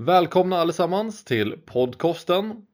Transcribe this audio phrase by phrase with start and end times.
[0.00, 2.66] Välkomna allesammans till podcasten.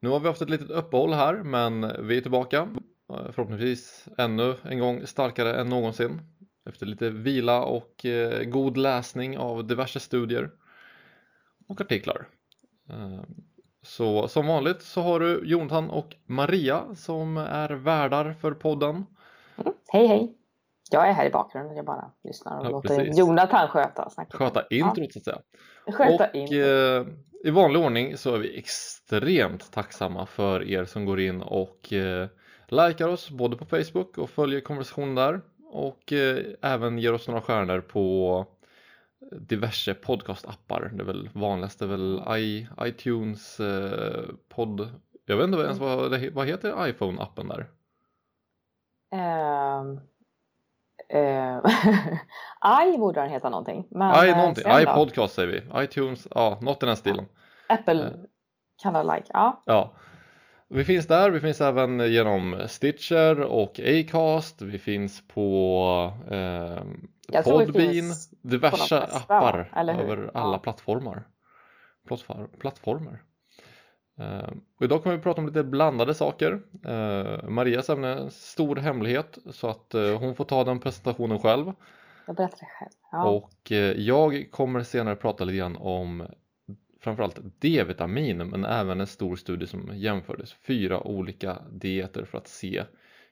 [0.00, 2.68] Nu har vi haft ett litet uppehåll här men vi är tillbaka.
[3.10, 6.20] Eh, förhoppningsvis ännu en gång starkare än någonsin.
[6.68, 10.50] Efter lite vila och eh, god läsning av diverse studier
[11.68, 12.26] och artiklar.
[12.90, 13.22] Eh,
[13.82, 19.06] så som vanligt så har du Jonathan och Maria som är värdar för podden.
[19.56, 19.72] Mm.
[19.92, 20.34] Hej hej!
[20.90, 23.18] Jag är här i bakgrunden, jag bara lyssnar och Ja, låter precis.
[23.18, 24.34] Jonathan sköta snacket.
[24.34, 25.38] Sköta introt så att säga.
[25.86, 27.06] Ja, sköta och eh,
[27.44, 32.28] i vanlig ordning så är vi extremt tacksamma för er som går in och eh,
[32.68, 37.40] likar oss både på Facebook och följer konversationen där och eh, även ger oss några
[37.40, 38.46] stjärnor på
[39.40, 40.90] diverse podcastappar.
[40.94, 44.88] Det är väl vanligast är väl i, iTunes eh, podd.
[45.26, 47.66] Jag vet inte ens vad, det, he- vad heter iPhone-appen där?
[49.14, 50.00] Ehm,
[52.94, 53.86] I borde den heta någonting.
[53.90, 55.82] Men I eh, någonting, i podcast säger vi.
[55.84, 57.26] iTunes, ja något i den stilen.
[57.68, 58.10] Apple Eh.
[58.82, 59.26] kan det like.
[59.28, 59.62] Ja.
[59.66, 59.94] Ja,
[60.68, 61.30] vi finns där.
[61.30, 64.62] Vi finns även genom Stitcher och Acast.
[64.62, 70.58] Vi finns på eh, Podbean, finns diverse på appar över alla Ja.
[70.58, 71.22] plattformar.
[72.60, 73.22] Plattformar.
[74.18, 76.60] Eh, och idag kommer vi prata om lite blandade saker.
[76.86, 81.38] Eh, Marias ämne är en stor hemlighet så att eh, hon får ta den presentationen
[81.38, 81.72] själv.
[82.26, 82.92] Jag berättar det själv.
[83.12, 83.24] Ja.
[83.24, 86.26] Och jag kommer senare prata lite grann om
[87.00, 92.84] framförallt D-vitamin men även en stor studie som jämfördes fyra olika dieter för att se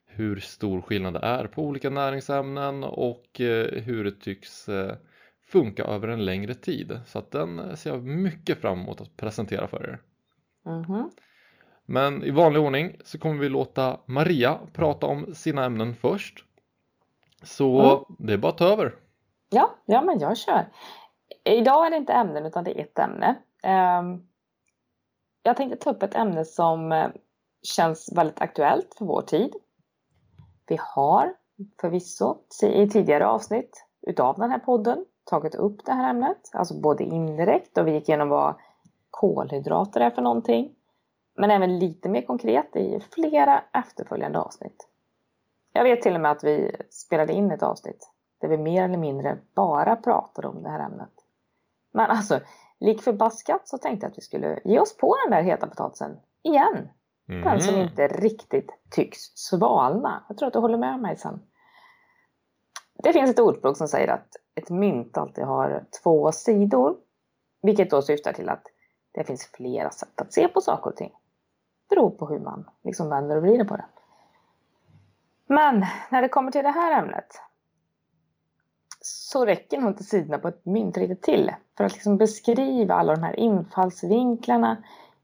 [0.07, 3.27] hur stor skillnad det är på olika näringsämnen och
[3.73, 4.69] hur det tycks
[5.45, 7.01] funka över en längre tid.
[7.07, 10.01] Så att den ser jag mycket fram emot att presentera för er.
[10.63, 11.11] Mhm.
[11.87, 16.45] Men i vanlig ordning så kommer vi låta Maria prata om sina ämnen först.
[17.43, 18.05] Så Mm.
[18.19, 18.95] det är bara att ta över.
[19.51, 20.67] Ja, ja, men jag kör.
[21.45, 23.35] Idag är det inte ämnen utan det är ett ämne.
[23.63, 24.23] Ehm,
[25.43, 27.09] jag tänkte ta upp ett ämne som eh,
[27.63, 29.55] känns väldigt aktuellt för vår tid.
[30.67, 31.35] Vi har
[31.81, 37.05] förvisso i tidigare avsnitt utav den här podden tagit upp det här ämnet, alltså både
[37.05, 38.55] indirekt och vi gick igenom vad
[39.23, 40.75] kolhydrater är för någonting.
[41.37, 44.89] Men även lite mer konkret i flera efterföljande avsnitt.
[45.73, 48.11] Jag vet till och med att vi spelade in ett avsnitt
[48.41, 51.13] där vi mer eller mindre bara pratade om det här ämnet.
[51.93, 52.41] Men alltså,
[52.81, 56.19] lik förbaskat så tänkte jag att vi skulle ge oss på den där heta potatisen
[56.43, 56.89] igen.
[57.27, 60.25] Den som inte riktigt tycks svalna.
[60.29, 61.43] Jag tror att du håller med mig sen.
[63.03, 66.97] Det finns ett ordspråk som säger att ett mynt alltid har två sidor.
[67.63, 68.72] Vilket då syftar till att
[69.13, 71.13] det finns flera sätt att se på saker och ting.
[71.91, 73.85] Beror på hur man liksom vänder och vrider på det.
[75.47, 77.41] Men när det kommer till det här ämnet
[79.01, 83.15] så räcker nog inte sidorna på ett mynt riktigt till för att liksom beskriva alla
[83.15, 84.77] de här infallsvinklarna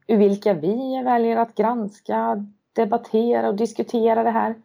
[0.07, 4.55] ur vilka vi väljer att granska, debattera och diskutera det här.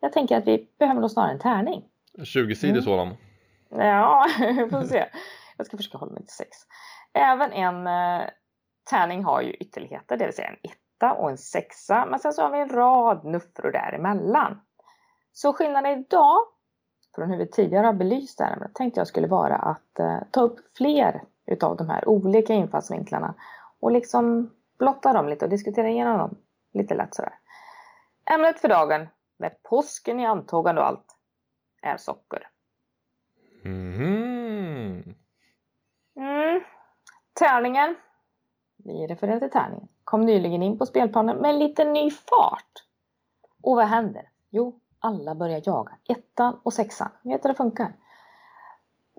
[0.00, 1.84] Jag tänker att vi behöver nog snarare en tärning.
[2.24, 2.82] 20 sidor Mm.
[2.84, 3.16] sådan.
[3.68, 5.08] Ja, vi får se.
[5.56, 6.50] Jag ska försöka hålla mig till sex.
[7.12, 8.28] Även en eh,
[8.90, 12.06] tärning har ju ytterligheter, det vill säga en etta och en sexa.
[12.06, 14.60] Men sen så har vi en rad nuffror däremellan.
[15.32, 16.38] Så skillnaden idag,
[17.14, 20.40] från hur vi tidigare har belyst det här tänkte jag skulle vara att eh, ta
[20.40, 23.34] upp fler utav de här olika infallsvinklarna
[23.80, 26.36] och liksom blotta dem lite och diskutera igenom dem
[26.72, 27.34] lite lätt sådär.
[28.34, 31.16] Ämnet för dagen, med påsken i antågande och allt,
[31.82, 32.48] är socker.
[33.64, 35.14] Mhm.
[36.16, 36.60] Mm.
[37.32, 37.96] Tärningen,
[38.84, 42.84] vi refererar till tärningen, kom nyligen in på spelplanen med lite ny fart.
[43.62, 44.28] Och vad händer?
[44.50, 47.08] Jo, alla börjar jaga ettan och sexan.
[47.22, 47.92] Vet du hur det funkar?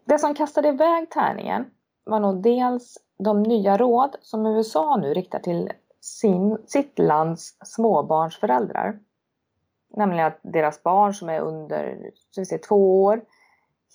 [0.06, 1.66] Det som kastade iväg tärningen
[2.04, 9.00] var nog dels de nya råd som USA nu riktar till sin, sitt lands småbarnsföräldrar.
[9.90, 13.22] Nämligen att deras barn som är under så vi säger, två år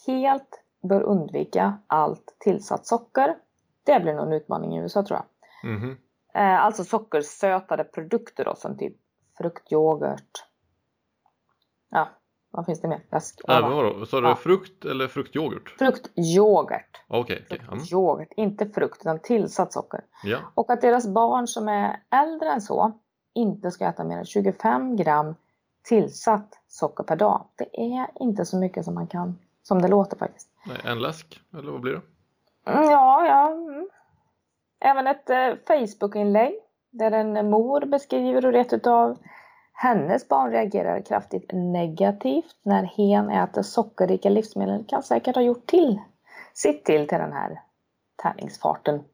[0.06, 3.36] helt bör undvika allt tillsatt socker.
[3.84, 5.24] Det blir nog en utmaning i USA tror jag.
[6.34, 8.96] Eh, alltså sockersötade produkter då som typ
[9.38, 10.44] fruktyoghurt.
[11.90, 12.08] Ja,
[12.50, 13.00] vad finns det mer?
[13.48, 14.06] Äh, vadå?
[14.06, 14.36] Sa du Ja.
[14.36, 15.74] frukt eller fruktyoghurt?
[15.78, 17.00] Fruktyoghurt.
[17.08, 17.58] Okej, okej.
[17.58, 17.70] Mm.
[17.78, 20.00] Fruktyoghurt, inte frukt utan tillsatt socker.
[20.24, 20.38] Ja.
[20.54, 22.92] Och att deras barn som är äldre än så
[23.34, 25.34] inte ska äta mer än 25 gram
[25.84, 27.46] tillsatt socker per dag.
[27.56, 30.48] Det är inte så mycket som man kan, som det låter faktiskt.
[30.66, 32.00] Nej, en läsk, eller vad blir det?
[32.70, 33.48] Mm, Ja, ja.
[34.80, 36.54] Även ett eh, Facebook-inlägg
[36.90, 39.18] där en mor beskriver hur ett utav
[39.72, 46.00] hennes barn reagerar kraftigt negativt när hen äter sockerrika livsmedel kan säkert ha gjort till
[46.54, 47.62] sitt till till den här
[48.22, 49.04] tärningsfarten.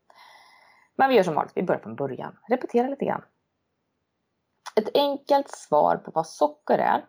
[0.96, 2.38] Men vi gör som vanligt, vi börjar från början.
[2.48, 3.24] Repetera lite grann.
[4.76, 7.04] Ett enkelt svar på vad socker är,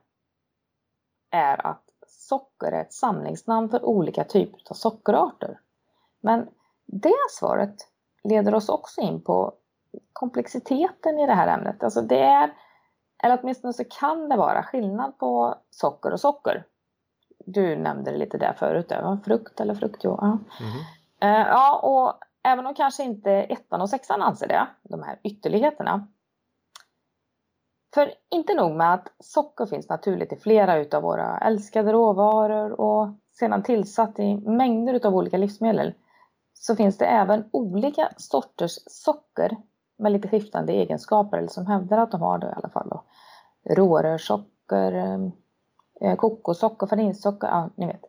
[1.31, 5.59] är att socker är ett samlingsnamn för olika typer av sockerarter.
[6.21, 6.49] Men
[6.85, 7.75] det svaret
[8.23, 9.53] leder oss också in på
[10.13, 11.83] komplexiteten i det här ämnet.
[11.83, 12.53] Alltså det är,
[13.23, 16.65] eller åtminstone så kan det vara skillnad på socker och socker.
[17.45, 20.17] Du nämnde det lite där förut, var frukt eller fruktjo.
[20.21, 20.39] Ja.
[21.19, 21.47] Mm.
[21.47, 26.07] ja, och även om kanske inte ettan och sexan anser det, de här ytterligheterna.
[27.93, 33.09] För inte nog med att socker finns naturligt i flera utav våra älskade råvaror och
[33.31, 35.93] sedan tillsatt i mängder utav olika livsmedel
[36.65, 39.57] så finns det även olika sorters socker
[39.97, 42.89] med lite skiftande egenskaper, eller som hävdar att de har det i alla fall.
[42.89, 43.03] Då.
[43.63, 45.19] Rårörssocker, eh,
[46.01, 48.05] eh, kokossocker, farinsocker, ja ni vet.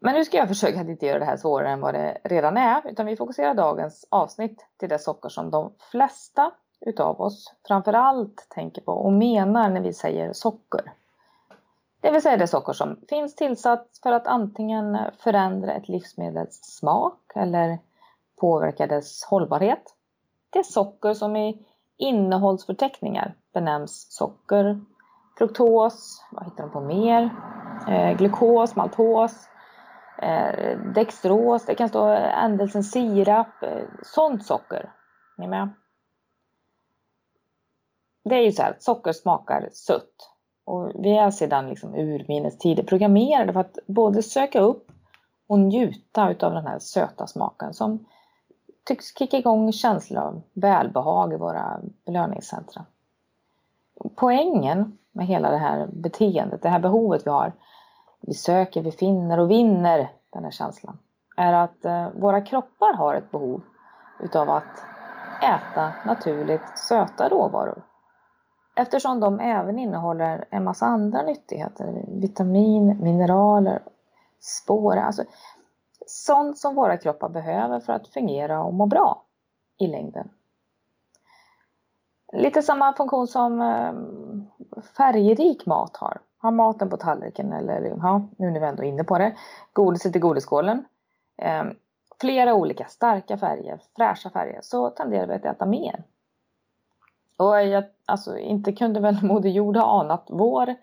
[0.00, 2.56] Men nu ska jag försöka att inte göra det här svårare än vad det redan
[2.56, 8.46] är, utan vi fokuserar dagens avsnitt till det socker som de flesta utav oss framförallt
[8.50, 10.92] tänker på och menar när vi säger socker.
[12.00, 17.32] Det vill säga det socker som finns tillsatt för att antingen förändra ett livsmedels smak
[17.34, 17.78] eller
[18.40, 19.82] påverka dess hållbarhet.
[20.50, 21.66] Det är socker som i
[21.96, 24.80] innehållsförteckningar benämns socker,
[25.38, 27.30] fruktos, vad hittar de på mer?
[27.88, 29.48] Eh, glukos, maltos,
[30.18, 34.92] eh, dextros, det kan stå ändelsen sirap, eh, sånt socker.
[35.38, 35.68] Ni med?
[38.24, 40.29] Det är ju så här, socker smakar sött.
[40.64, 44.90] Och vi är sedan liksom urminnes tider programmerade för att både söka upp
[45.46, 48.04] och njuta utav den här söta smaken som
[48.84, 52.84] tycks kicka igång känslor av välbehag i våra belöningscentra.
[54.14, 57.52] Poängen med hela det här beteendet, det här behovet vi har,
[58.20, 60.98] vi söker, vi finner och vinner den här känslan,
[61.36, 63.62] är att eh, våra kroppar har ett behov
[64.20, 64.84] utav att
[65.42, 67.82] äta naturligt söta råvaror.
[68.80, 73.82] Eftersom de även innehåller en massa andra nyttigheter, vitamin, mineraler,
[74.40, 75.24] spår, alltså
[76.06, 79.22] sånt som våra kroppar behöver för att fungera och må bra
[79.78, 80.28] i längden.
[82.32, 83.92] Lite samma funktion som eh,
[84.96, 86.20] färgrik mat har.
[86.38, 89.36] Har maten på tallriken eller, ja, nu är vi ändå inne på det,
[89.72, 90.84] godiset i godisskålen.
[91.36, 91.74] Ehm,
[92.20, 96.04] flera olika starka färger, fräscha färger, så tenderar vi att äta mer.
[97.40, 100.74] Och jag, alltså, inte kunde väl Moder Jord ha anat vår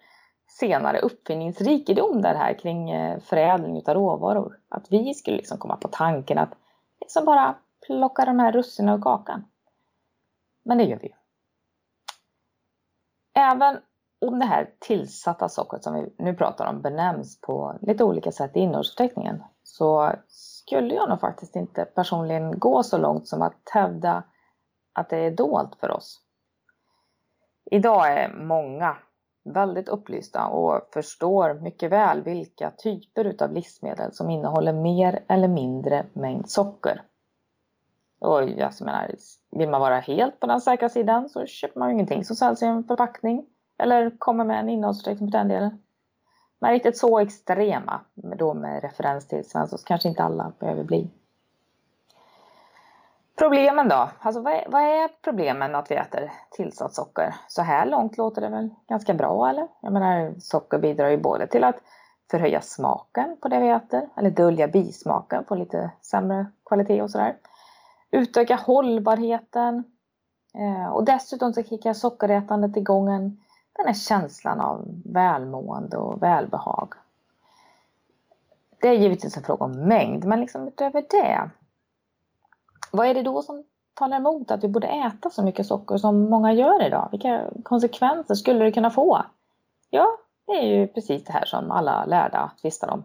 [0.48, 4.60] senare uppfinningsrikedom där här kring eh, förädling av råvaror.
[4.70, 6.54] Att vi skulle liksom komma på tanken att
[7.02, 7.56] liksom bara
[7.86, 9.46] plocka de här russinen ur kakan.
[10.66, 11.14] Men det gör vi ju.
[13.34, 13.80] Även
[14.26, 18.58] om det här tillsatta sockret som vi nu pratar om benämns på lite olika sätt
[18.58, 24.24] i innehållsförteckningen så skulle jag nog faktiskt inte personligen gå så långt som att hävda
[24.94, 26.24] att det är dolt för oss.
[27.72, 28.98] Idag är många
[29.44, 36.06] väldigt upplysta och förstår mycket väl vilka typer utav livsmedel som innehåller mer eller mindre
[36.14, 37.02] mängd socker.
[38.20, 39.16] Och jag menar,
[39.52, 42.62] vill man vara helt på den säkra sidan så köper man ju ingenting som säljs
[42.62, 43.46] i en förpackning
[43.78, 45.84] eller kommer med en innehållsförteckning på den delen.
[46.60, 51.10] Men riktigt så extrema, då med referens till Svensson, kanske inte alla behöver bli.
[53.38, 54.10] Problemen då?
[54.20, 57.36] Alltså vad är, vad är problemen med att vi äter tillsatt socker?
[57.48, 59.68] Så här långt låter det väl ganska bra eller?
[59.82, 61.76] Jag menar socker bidrar ju både till att
[62.32, 67.36] förhöja smaken på det vi äter eller dölja bismaken på lite sämre kvalitet och sådär.
[68.12, 69.84] Utöka hållbarheten
[70.54, 73.40] eh, och dessutom så kickar sockerätandet igång en,
[73.74, 76.94] den här känslan av välmående och välbehag.
[78.82, 81.50] Det är givetvis en fråga om mängd men liksom utöver det
[82.92, 83.64] vad är det då som
[83.94, 87.10] talar emot att vi borde äta så mycket socker som många gör idag?
[87.12, 89.26] Vilka konsekvenser skulle det kunna få?
[89.90, 90.08] Ja,
[90.48, 93.04] det är ju precis det här som alla lärda tvistar om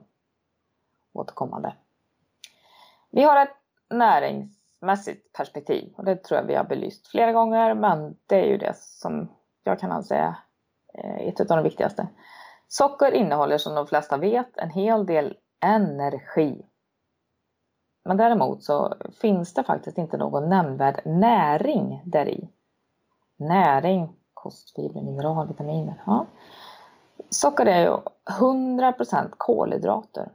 [1.12, 1.74] återkommande.
[3.10, 3.56] Vi har ett
[3.90, 8.58] näringsmässigt perspektiv och det tror jag vi har belyst flera gånger men det är ju
[8.58, 9.28] det som
[9.64, 10.34] jag kan anse är
[11.28, 12.06] ett av de viktigaste.
[12.68, 16.66] Socker innehåller som de flesta vet en hel del energi
[18.04, 22.48] men däremot så finns det faktiskt inte någon nämnvärd näring där i.
[23.36, 26.02] Näring, kostfibrer, mineral, vitaminer.
[26.06, 26.26] Ja.
[27.30, 27.96] Socker är ju
[28.40, 30.28] 100% kolhydrater.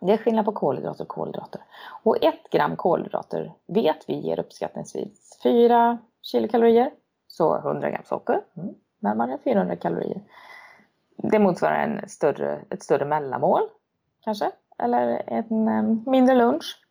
[0.00, 1.60] Det är skillnad på kolhydrater och kolhydrater.
[2.02, 6.90] Och ett gram kolhydrater vet vi ger uppskattningsvis 4 kilokalorier.
[7.28, 10.22] Så 100 gram socker, mm, närmare 400 kalorier.
[11.16, 13.62] Det motsvarar en större, ett större mellanmål
[14.24, 16.82] kanske eller en mindre lunch.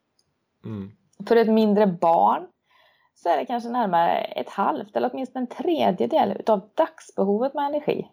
[0.66, 0.92] Mm.
[1.28, 2.48] För ett mindre barn
[3.16, 8.12] så är det kanske närmare ett halvt eller åtminstone en tredjedel utav dagsbehovet med energi.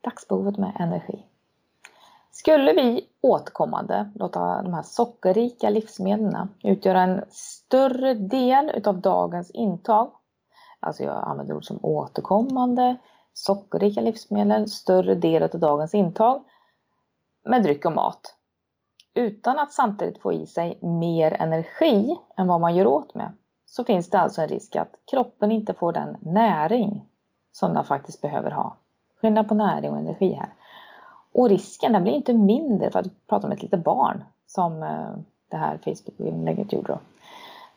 [0.00, 1.26] Dagsbehovet med energi.
[2.30, 10.10] Skulle vi återkommande låta de här sockerrika livsmedlen utgöra en större del utav dagens intag,
[10.80, 12.96] alltså jag använder ord som återkommande,
[13.32, 16.44] sockerrika livsmedel, större del av dagens intag
[17.46, 18.34] med dryck och mat,
[19.14, 23.32] utan att samtidigt få i sig mer energi än vad man gör åt med,
[23.66, 27.08] så finns det alltså en risk att kroppen inte får den näring
[27.52, 28.76] som den faktiskt behöver ha.
[29.20, 30.48] Skillnad på näring och energi här.
[31.32, 35.16] Och risken den blir inte mindre för att prata om ett litet barn som eh,
[35.50, 36.92] det här Facebook-inlägget gjorde.
[36.92, 36.98] Då.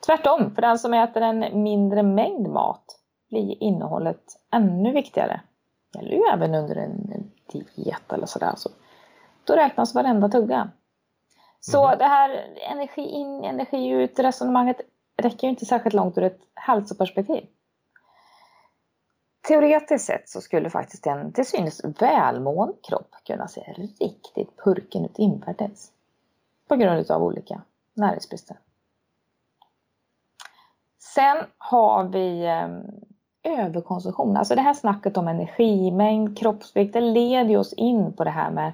[0.06, 3.00] Tvärtom, för den som äter en mindre mängd mat
[3.30, 5.42] blir innehållet ännu viktigare.
[5.94, 8.54] Det gäller ju även under en diet eller sådär.
[8.58, 8.70] Så
[9.50, 10.70] då räknas varenda tugga.
[11.60, 11.98] Så mm.
[11.98, 14.82] det här energi in, energi ut resonemanget
[15.18, 17.46] räcker ju inte särskilt långt ur ett hälsoperspektiv.
[19.48, 25.20] Teoretiskt sett så skulle faktiskt en till synes välmående kropp kunna se riktigt purken ut
[25.20, 25.92] invärtes.
[26.68, 27.62] På grund av olika
[27.94, 28.58] näringsbrister.
[31.00, 32.82] Sen har vi ehm,
[33.44, 34.38] överkonsumtion.
[34.38, 38.74] Alltså det här snacket om energimängd, kroppsvikt, det leder oss in på det här med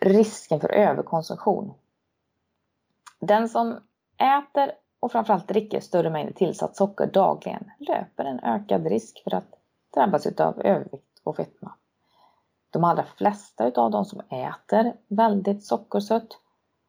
[0.00, 1.74] risken för överkonsumtion.
[3.20, 3.80] Den som
[4.16, 9.54] äter och framförallt dricker större mängder tillsatt socker dagligen löper en ökad risk för att
[9.94, 11.74] drabbas av övervikt och fetma.
[12.70, 16.38] De allra flesta av de som äter väldigt sockersött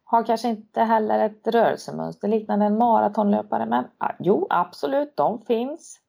[0.03, 3.87] har kanske inte heller ett rörelsemönster liknande en maratonlöpare men
[4.19, 5.99] jo absolut, de finns.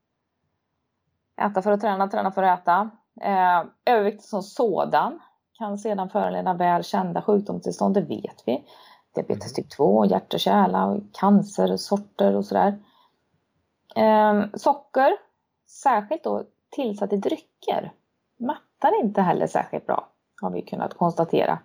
[1.37, 2.91] Äta för att träna, träna för att äta.
[3.21, 5.21] Eh, övervikt som sådan
[5.59, 8.65] kan sedan föranleda väl kända sjukdomstillstånd, det vet vi.
[9.15, 12.79] Diabetes typ 2, hjärt och kärla, cancersorter och sådär.
[13.97, 15.17] Eh, socker,
[15.67, 17.93] särskilt då tillsatt i drycker,
[18.37, 20.09] mättar inte heller särskilt bra,
[20.43, 21.59] har vi kunnat konstatera.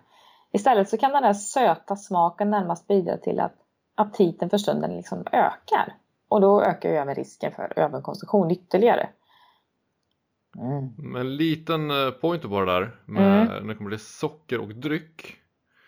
[0.52, 3.54] Istället så kan den här söta smaken närmast bidra till att
[3.94, 5.96] aptiten för stunden liksom ökar.
[6.28, 9.08] Och då ökar ju även risken för överkonsumtion ytterligare.
[10.56, 11.12] Mm.
[11.12, 13.62] Men liten eh, pointer på det där med, mm.
[13.62, 15.36] när det kommer till socker och dryck.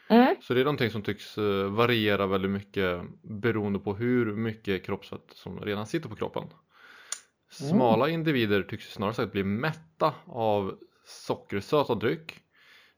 [0.08, 0.36] Mm.
[0.40, 5.30] Så det är någonting som tycks eh, variera väldigt mycket beroende på hur mycket kroppsfett
[5.34, 6.44] som redan sitter på kroppen.
[7.50, 8.14] Smala mm.
[8.14, 12.40] individer tycks snarare sagt bli mätta av sockersöta dryck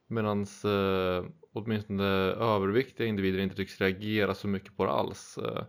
[0.07, 5.39] medan eh, åtminstone överviktiga individer inte tycks reagera så mycket på det alls.
[5.39, 5.65] Eh,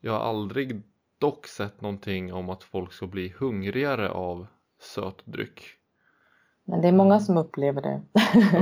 [0.00, 0.82] jag har aldrig
[1.18, 4.46] dock sett någonting om att folk ska bli hungrigare av
[4.84, 5.78] sötdryck.
[6.66, 8.00] Men det är många som upplever det.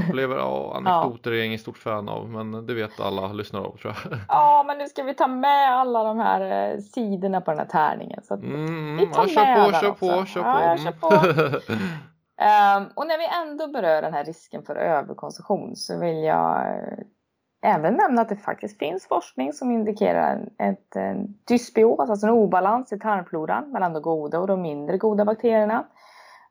[0.09, 1.35] upplever, ja, anekdoter ja.
[1.35, 4.19] är jag ingen stort fan av men det vet alla lyssnare av tror jag.
[4.29, 7.67] Ja men nu ska vi ta med alla de här eh, sidorna på den här
[7.67, 8.23] tärningen.
[8.23, 10.19] Så mm, vi tar ja, med på, kör också.
[10.19, 11.07] på, kör ja, på, kör på.
[11.07, 17.75] um, och när vi ändå berör den här risken för överkonsumtion så vill jag eh,
[17.75, 22.93] även nämna att det faktiskt finns forskning som indikerar ett, en dysbios, alltså en obalans
[22.93, 25.85] i tarmfloran mellan de goda och de mindre goda bakterierna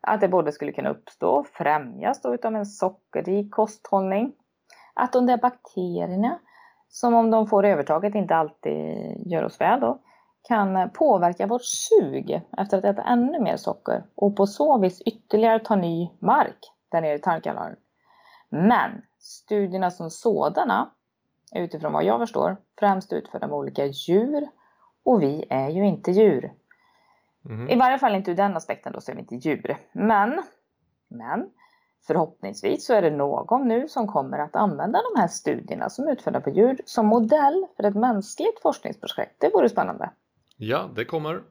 [0.02, 4.34] att det både skulle kunna uppstå och främjas då utav en sockerrik kosthållning.
[4.94, 6.40] Att de där bakterierna,
[6.90, 10.00] som om de får övertaget inte alltid gör oss väl då,
[10.44, 15.60] kan påverka vårt sug efter att äta ännu mer socker och på så vis ytterligare
[15.60, 16.58] ta ny mark
[16.92, 17.76] där nere i tarmkanalen.
[18.50, 20.92] Men studierna som sådana,
[21.56, 24.48] utifrån vad jag förstår, främst utförda med olika djur
[25.04, 26.54] och vi är ju inte djur.
[27.50, 27.70] Mm.
[27.70, 29.78] I varje fall inte ur den aspekten då så är vi inte djur.
[29.92, 30.44] Men,
[31.10, 31.50] men
[32.08, 36.12] förhoppningsvis så är det någon nu som kommer att använda de här studierna som är
[36.12, 39.36] utförda på djur som modell för ett mänskligt forskningsprojekt.
[39.38, 40.10] Det vore spännande.
[40.58, 41.42] Ja, det kommer.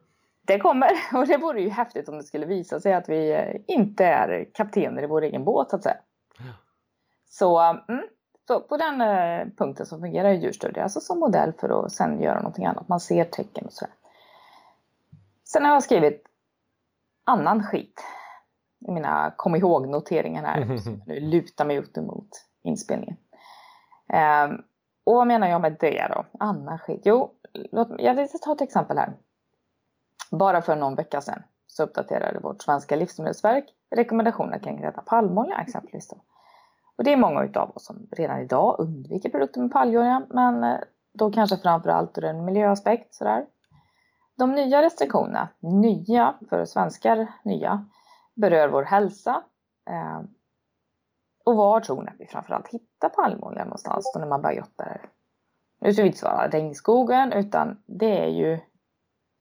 [0.46, 3.74] Det kommer och det vore ju häftigt om det skulle visa sig att vi eh,
[3.76, 5.98] inte är kaptener i vår egen båt så att säga.
[6.38, 6.52] Ja.
[7.28, 8.04] Så, mm,
[8.46, 12.38] så på den eh, punkten så fungerar djurstudier alltså som modell för att sen göra
[12.38, 12.88] någonting annat.
[12.88, 13.94] Man ser tecken och sådär.
[15.52, 16.26] Sen har jag skrivit
[17.24, 18.04] annan skit
[18.88, 20.80] i mina kom ihåg-noteringar här.
[21.06, 22.28] Nu lutar mig ut emot
[22.62, 23.16] inspelningen.
[24.46, 24.62] Um,
[25.04, 26.24] och vad menar jag med det då?
[26.38, 27.00] Annan skit?
[27.04, 29.12] Jo, låt, jag vill ta ett exempel här.
[30.30, 36.08] Bara för någon vecka sedan så uppdaterade vårt svenska livsmedelsverk rekommendationer kring rädda palmolja exempelvis.
[36.08, 36.16] Då.
[36.96, 40.80] Och det är många utav oss som redan idag undviker produkter med palmolja men eh,
[41.12, 43.46] då kanske framförallt ur en miljöaspekt sådär.
[44.40, 47.86] De nya restriktionerna, nya för svenskar nya,
[48.34, 49.42] berör vår hälsa.
[49.90, 50.20] Eh,
[51.44, 54.84] och var tror ni att vi framförallt hittar palmolja någonstans då när man börjar jotta
[54.84, 55.00] det?
[55.80, 58.60] nu ska vi inte svara regnskogen utan det är ju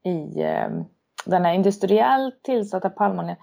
[0.03, 0.69] i eh,
[1.25, 3.37] den här industriellt tillsatta palmoljan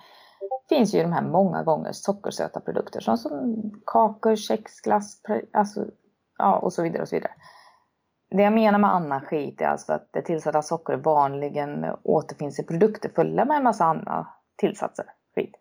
[0.69, 5.21] finns ju de här många gånger sockersöta produkter som, som kakor, kex, glass,
[5.53, 5.85] alltså,
[6.39, 7.33] ja, och så vidare och så vidare.
[8.37, 12.63] Det jag menar med annan skit är alltså att det tillsatta sockret vanligen återfinns i
[12.63, 14.27] produkter fulla med en massa andra
[14.57, 15.55] tillsatser, skit.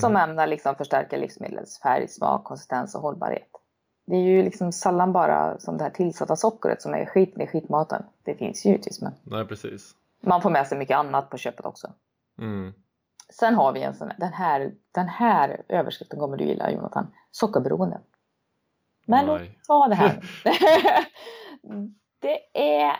[0.00, 0.30] Som mm.
[0.30, 3.50] ämnar liksom förstärka livsmedlets färg, smak, konsistens och hållbarhet.
[4.06, 7.46] Det är ju liksom sällan bara som det här tillsatta sockret som är skiten i
[7.46, 8.02] skitmaten.
[8.22, 9.94] Det finns ju givetvis men Nej, precis.
[10.20, 11.92] man får med sig mycket annat på köpet också.
[12.38, 12.72] Mm.
[13.28, 17.06] Sen har vi en sån den här, den här överskriften kommer du gilla Jonathan.
[17.30, 18.00] Sockerberoende.
[19.06, 20.20] Men ta det här.
[22.18, 22.96] det är,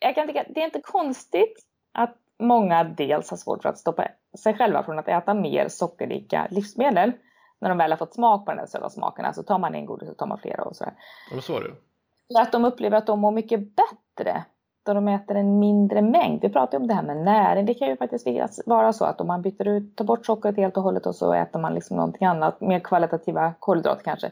[0.00, 1.58] jag kan tycka, det är inte konstigt
[1.92, 4.08] att många dels har svårt för att stoppa
[4.38, 7.12] sig själva från att äta mer sockerrika livsmedel.
[7.60, 9.86] När de väl har fått smak på den där söta smaken, alltså tar man en
[9.86, 10.94] godis så tar man flera och sådär.
[11.34, 12.40] Ja, så är det.
[12.40, 14.44] Att de upplever att de mår mycket bättre
[14.84, 16.42] då de äter en mindre mängd.
[16.42, 17.66] Vi pratar ju om det här med näring.
[17.66, 18.26] Det kan ju faktiskt
[18.66, 21.32] vara så att om man byter ut, tar bort sockret helt och hållet och så
[21.32, 24.26] äter man liksom någonting annat, mer kvalitativa kolhydrater kanske.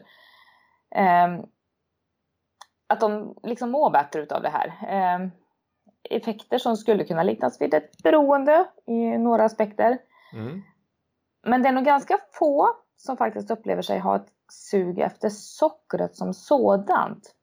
[0.95, 1.45] Um,
[2.91, 4.67] att de liksom mår bättre utav det här.
[5.15, 5.31] Um,
[6.03, 9.97] effekter som skulle kunna liknas vid ett beroende i några aspekter.
[10.33, 10.61] Mm.
[11.43, 16.15] Men det är nog ganska få som faktiskt upplever sig ha ett sug efter sockret
[16.15, 17.35] som sådant.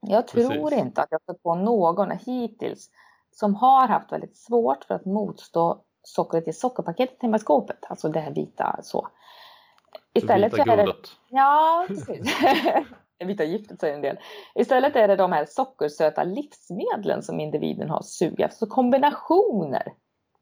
[0.00, 0.78] Jag tror Precis.
[0.78, 2.90] inte att jag fått på någon hittills
[3.30, 7.78] som har haft väldigt svårt för att motstå sockret i sockerpaketet hemma i skåpet.
[7.88, 9.08] Alltså det här vita så.
[10.14, 10.94] Istället det vita är det,
[11.28, 12.36] Ja, precis.
[13.26, 14.18] vita giftet säger en del.
[14.54, 18.58] Istället är det de här sockersöta livsmedlen som individen har sug efter.
[18.58, 19.92] Så kombinationer.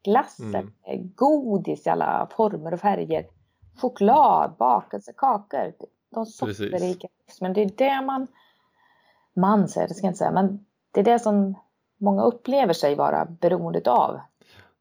[0.03, 1.13] Glasser, mm.
[1.15, 3.25] godis i alla former och färger.
[3.77, 5.73] Choklad, bakelse, kakor.
[6.11, 7.53] De sockerrika livsmedlen.
[7.53, 8.27] Det är det man
[9.39, 11.55] man säger, det ska jag inte säga, men det är det som
[11.97, 14.19] många upplever sig vara beroendet av.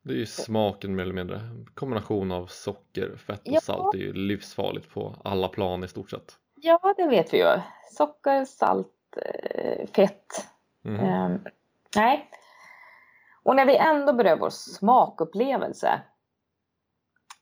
[0.02, 1.40] Det är ju smaken mer eller mindre.
[1.74, 3.60] Kombination av socker, fett och ja.
[3.60, 6.36] salt är ju livsfarligt på alla plan i stort sett.
[6.62, 7.60] Ja, det vet vi ju.
[7.90, 10.46] Socker, salt, eh, fett.
[10.84, 11.24] Mm.
[11.24, 11.44] Um,
[11.96, 12.30] nej.
[13.42, 16.00] Och när vi ändå berör vår smakupplevelse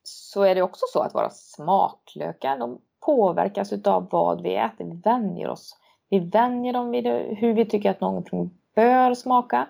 [0.02, 4.84] så är det också så att våra smaklökar de påverkas av vad vi äter.
[4.84, 5.76] Vi vänjer oss
[6.08, 7.06] vi vänjer dem vid
[7.38, 9.68] hur vi tycker att någonting bör smaka.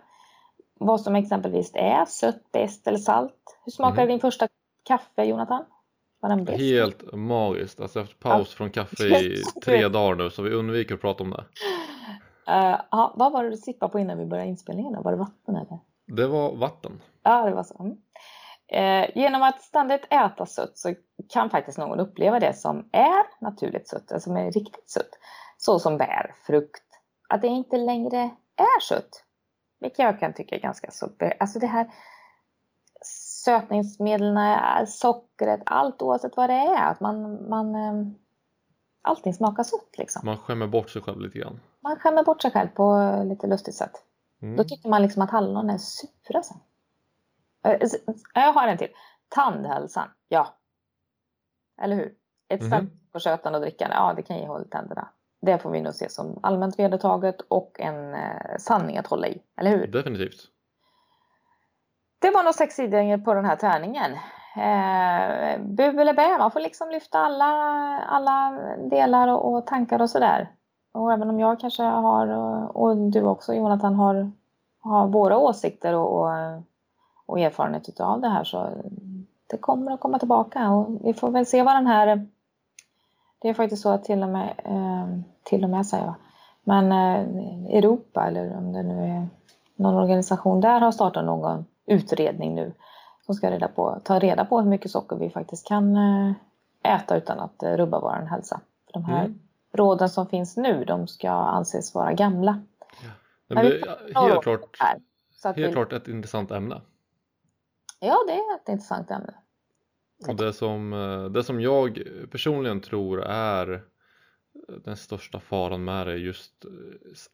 [0.78, 3.58] Vad som exempelvis är sött, bäst eller salt.
[3.64, 4.08] Hur smakade mm.
[4.08, 4.48] din första
[4.82, 5.64] kaffe Jonathan?
[6.58, 8.56] Helt magiskt, alltså efter paus ja.
[8.56, 11.44] från kaffe i tre dagar nu så vi undviker att prata om det.
[12.48, 15.02] Uh, aha, vad var det du sippade på innan vi började inspelningen?
[15.02, 15.78] Var det vatten eller?
[16.06, 17.02] Det var vatten.
[17.22, 17.82] Ja, det var så.
[17.82, 17.96] Mm.
[18.68, 20.94] Eh, genom att ständigt äta sött så
[21.28, 25.10] kan faktiskt någon uppleva det som är naturligt sött, alltså som är riktigt sött
[25.58, 26.84] såsom bär, frukt,
[27.28, 29.24] att det inte längre är sött.
[29.80, 31.08] Vilket jag kan tycka är ganska så...
[31.38, 31.90] Alltså det här
[33.46, 36.90] sötningsmedlen, sockret, allt oavsett vad det är.
[36.90, 38.14] Att man, man, ehm,
[39.02, 40.22] allting smakar sött liksom.
[40.24, 41.60] Man skämmer bort sig själv lite grann.
[41.80, 43.92] Man skämmer bort sig själv på lite lustigt sätt.
[44.42, 44.56] Mm.
[44.56, 46.58] Då tycker man liksom att hallon är sura sen.
[47.64, 47.88] Eh,
[48.34, 48.90] jag har en till.
[49.28, 50.54] Tandhälsan, ja.
[51.82, 52.14] Eller hur?
[52.48, 52.72] Ett mm.
[52.72, 53.12] Mm-hmm.
[53.12, 55.08] på sötande och drickande, ja det kan ge hål i tänderna.
[55.42, 59.42] Det får vi nog se som allmänt vedertaget och en eh, sanning att hålla i,
[59.56, 59.86] eller hur?
[59.86, 60.50] Definitivt.
[62.18, 64.12] Det var nog sex sidor på den här tärningen.
[64.56, 67.44] Eh, bu eller bä, man får liksom lyfta alla,
[68.00, 68.50] alla
[68.90, 70.48] delar och, och tankar och sådär.
[70.92, 72.28] Och även om jag kanske har,
[72.76, 74.30] och du också Jonathan, har,
[74.80, 76.28] har våra åsikter och, och,
[77.26, 78.68] och erfarenhet av det här så
[79.46, 82.26] det kommer att komma tillbaka och vi får väl se vad den här
[83.38, 86.14] det är faktiskt så att till och med, eh, till och med säger jag,
[86.64, 89.28] men eh, Europa eller om det nu är
[89.76, 92.74] någon organisation där har startat någon utredning nu
[93.26, 96.32] som ska reda på, ta reda på hur mycket socker vi faktiskt kan eh,
[96.82, 98.60] äta utan att rubba vår hälsa.
[98.86, 99.38] För de här mm.
[99.72, 102.62] råden som finns nu, de ska anses vara gamla.
[103.02, 103.10] Ja.
[103.48, 103.82] Men det
[104.14, 105.00] helt klart, här,
[105.44, 105.72] helt vi...
[105.72, 106.80] klart ett intressant ämne.
[108.00, 109.34] Ja, det är ett intressant ämne.
[110.28, 113.82] Och det som, eh, det som jag personligen tror är
[114.84, 116.70] den största faran med det är just eh,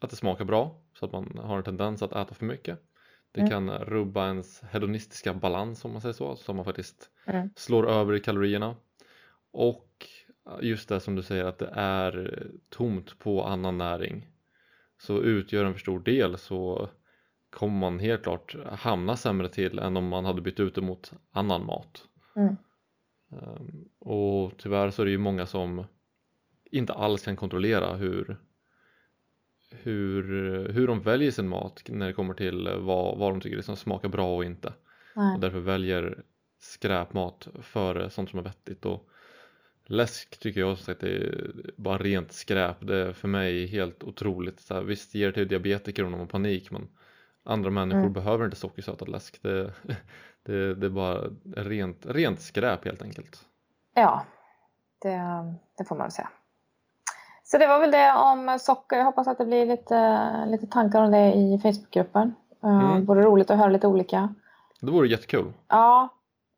[0.00, 2.80] att det smakar bra så att man har en tendens att äta för mycket.
[3.32, 3.50] Det mm.
[3.50, 7.50] kan rubba ens hedonistiska balans om man säger så, så man faktiskt mm.
[7.56, 8.76] slår över i kalorierna.
[9.52, 10.06] Och
[10.60, 14.28] just det som du säger att det är tomt på annan näring.
[14.98, 16.88] Så utgör en för stor del så
[17.50, 21.12] kommer man helt klart hamna sämre till än om man hade bytt ut det mot
[21.30, 22.04] annan mat.
[22.36, 22.56] Mm.
[23.32, 25.84] Ehm, och tyvärr så är det ju många som
[26.70, 28.36] inte alls kan kontrollera hur,
[29.82, 30.22] hur,
[30.72, 34.08] hur de väljer sin mat när det kommer till vad, vad de tycker liksom smakar
[34.08, 34.72] bra och inte.
[35.16, 35.34] Nej.
[35.34, 36.22] Och därför väljer
[36.60, 38.84] skräpmat före sånt som är vettigt.
[38.86, 39.08] Och
[39.86, 42.76] läsk tycker jag som sagt det är bara rent skräp.
[42.80, 44.60] Det är för mig helt otroligt.
[44.60, 46.88] Så här, visst ger det till diabetiker om de har panik men
[47.44, 48.12] andra människor Mm.
[48.12, 49.42] behöver inte sockersötad läsk.
[49.42, 49.72] Det,
[50.42, 51.20] det, det är bara
[51.56, 53.46] rent, rent skräp helt enkelt.
[53.94, 54.26] Ja,
[55.02, 55.18] det,
[55.78, 56.28] det får man väl säga.
[57.52, 58.96] Så det var väl det om socker.
[58.96, 62.34] Jag hoppas att det blir lite, lite tankar om det i Facebookgruppen.
[62.64, 63.04] Uh, Mm.
[63.04, 64.34] Vore roligt att höra lite olika.
[64.80, 65.52] Det vore jättekul.
[65.68, 66.08] Ja,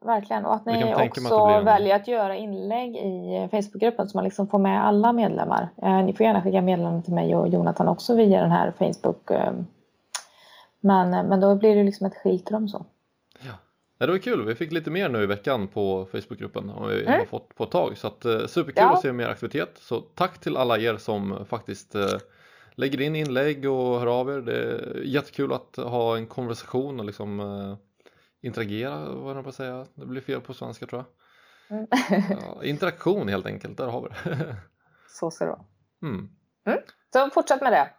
[0.04, 0.46] verkligen.
[0.46, 4.46] Och att ni också att en- väljer att göra inlägg i Facebookgruppen så man liksom
[4.48, 5.68] får med alla medlemmar.
[5.82, 9.30] Eh, ni får gärna skicka meddelanden till mig och Jonathan också via den här Facebook.
[9.30, 9.52] eh,
[10.80, 12.84] men, men då blir det liksom ett skilt rum så.
[14.04, 17.02] Ja, det var kul, vi fick lite mer nu i veckan på Facebookgruppen och vi
[17.06, 17.18] Mm.
[17.18, 18.92] har fått på ett tag så att, eh, superkul Ja.
[18.94, 22.18] att se mer aktivitet så tack till alla er som faktiskt eh,
[22.74, 27.06] lägger in inlägg och hör av er det är jättekul att ha en konversation och
[27.06, 27.76] liksom eh,
[28.42, 31.06] interagera, vad jag på att säga, det blir fel på svenska tror jag
[31.78, 31.86] Mm.
[32.30, 34.56] ja, interaktion helt enkelt, där har vi det
[35.08, 35.64] så ska det vara.
[36.02, 36.28] mm.
[37.12, 37.90] Så fortsätt med det.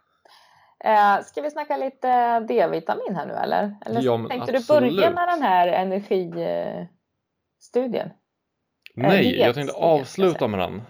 [0.84, 3.76] Eh, ska vi snacka lite D-vitamin här nu eller?
[3.86, 4.90] Eller Ja, tänkte absolut.
[4.90, 6.90] du börja med den här energistudien?
[8.94, 10.82] Nej, det jag tänkte avsluta med den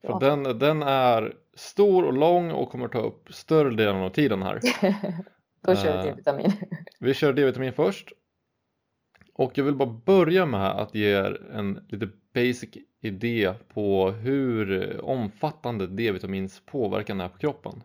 [0.00, 0.18] för Ja.
[0.18, 4.60] den, den är stor och lång och kommer ta upp större delen av tiden här
[5.66, 6.52] Då kör vi Eh, D-vitamin.
[7.00, 8.12] Vi kör D-vitamin först.
[9.34, 15.00] Och jag vill bara börja med att ge er en lite basic idé på hur
[15.04, 17.82] omfattande D-vitamins påverkan är på kroppen.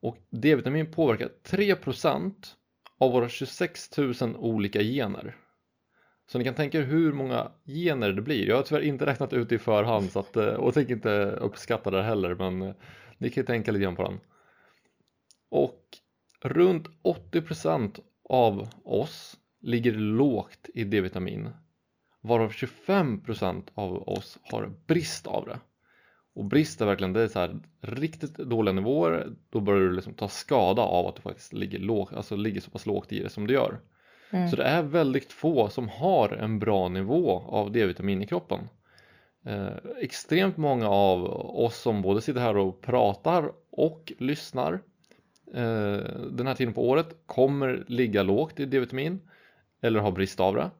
[0.00, 2.34] Och D-vitamin påverkar 3%
[2.98, 5.36] av våra 26 000 olika gener.
[6.26, 8.48] Så ni kan tänka er hur många gener det blir.
[8.48, 11.24] Jag har tyvärr inte räknat ut det i förhand så att, eh, och tänker inte
[11.40, 12.74] uppskatta det heller men eh,
[13.18, 14.20] ni kan ju tänka lite grann på den.
[15.50, 15.82] Och
[16.42, 21.50] runt 80% av oss ligger lågt i D-vitamin
[22.20, 25.58] varav 25% av oss har brist av det.
[26.38, 30.14] Och brist är verkligen det är så här, riktigt dåliga nivåer då börjar du liksom
[30.14, 33.28] ta skada av att du faktiskt ligger, låg, alltså ligger så pass lågt i det
[33.28, 33.80] som du gör.
[34.30, 34.48] Mm.
[34.48, 38.68] Så det är väldigt få som har en bra nivå av D-vitamin i kroppen.
[39.46, 41.24] Eh, extremt många av
[41.60, 44.72] oss som både sitter här och pratar och lyssnar
[45.54, 45.98] eh,
[46.30, 49.20] den här tiden på året kommer ligga lågt i D-vitamin
[49.80, 50.70] eller ha brist av det.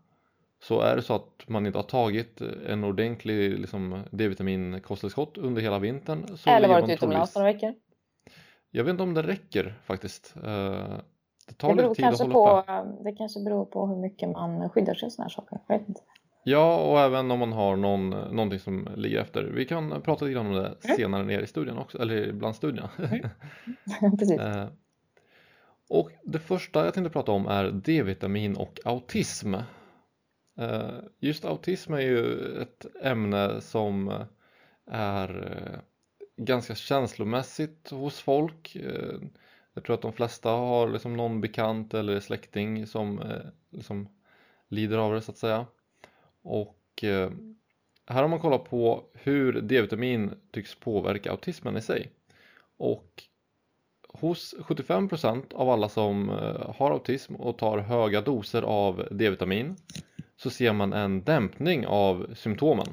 [0.61, 5.62] Så är det så att man inte har tagit en ordentlig liksom, D-vitamin kosttillskott under
[5.62, 7.75] hela vintern så Eller varit utomlands några veckor.
[8.71, 10.35] Jag vet inte om det räcker faktiskt.
[10.37, 10.42] Eh,
[11.49, 13.03] det tar Det lite tid att hålla på, uppe.
[13.05, 15.59] det kanske beror på hur mycket man skyddar sig sådana här saker.
[15.68, 16.01] Jag vet inte.
[16.44, 19.42] Ja, och även om man har någon, någonting som ligger efter.
[19.44, 20.97] Vi kan prata lite om det Mm.
[20.97, 22.90] senare ner i studien också, eller bland studierna.
[24.18, 24.40] Precis.
[24.40, 24.66] Eh,
[25.90, 29.55] och det första jag tänkte prata om är D-vitamin och autism.
[30.59, 34.25] Eh, just autism är ju ett ämne som
[34.87, 35.81] är eh,
[36.37, 38.77] ganska känslomässigt hos folk.
[38.77, 39.21] Eh,
[39.75, 43.23] jag tror att de flesta har liksom någon bekant eller släkting som
[43.71, 44.09] liksom
[44.68, 45.66] lider av det så att säga.
[46.42, 47.05] Och
[48.07, 52.11] här har man kollat på hur D-vitamin tycks påverka autismen i sig.
[52.77, 53.23] Och
[54.09, 56.29] hos 75% av alla som
[56.77, 59.77] har autism och tar höga doser av D-vitamin
[60.38, 62.87] så ser man en dämpning av symptomen.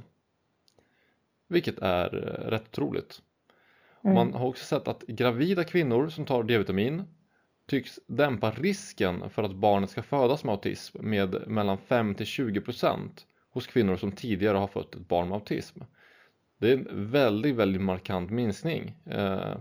[1.48, 3.22] Vilket är eh, rätt otroligt.
[4.04, 4.16] Mm.
[4.16, 7.04] Man har också sett att gravida kvinnor som tar D-vitamin
[7.68, 13.10] tycks dämpa risken för att barnet ska födas med autism med mellan 5 till 20%
[13.50, 15.80] hos kvinnor som tidigare har fött ett barn med autism.
[16.58, 18.96] Det är en väldigt, väldigt markant minskning.
[19.06, 19.58] Eh,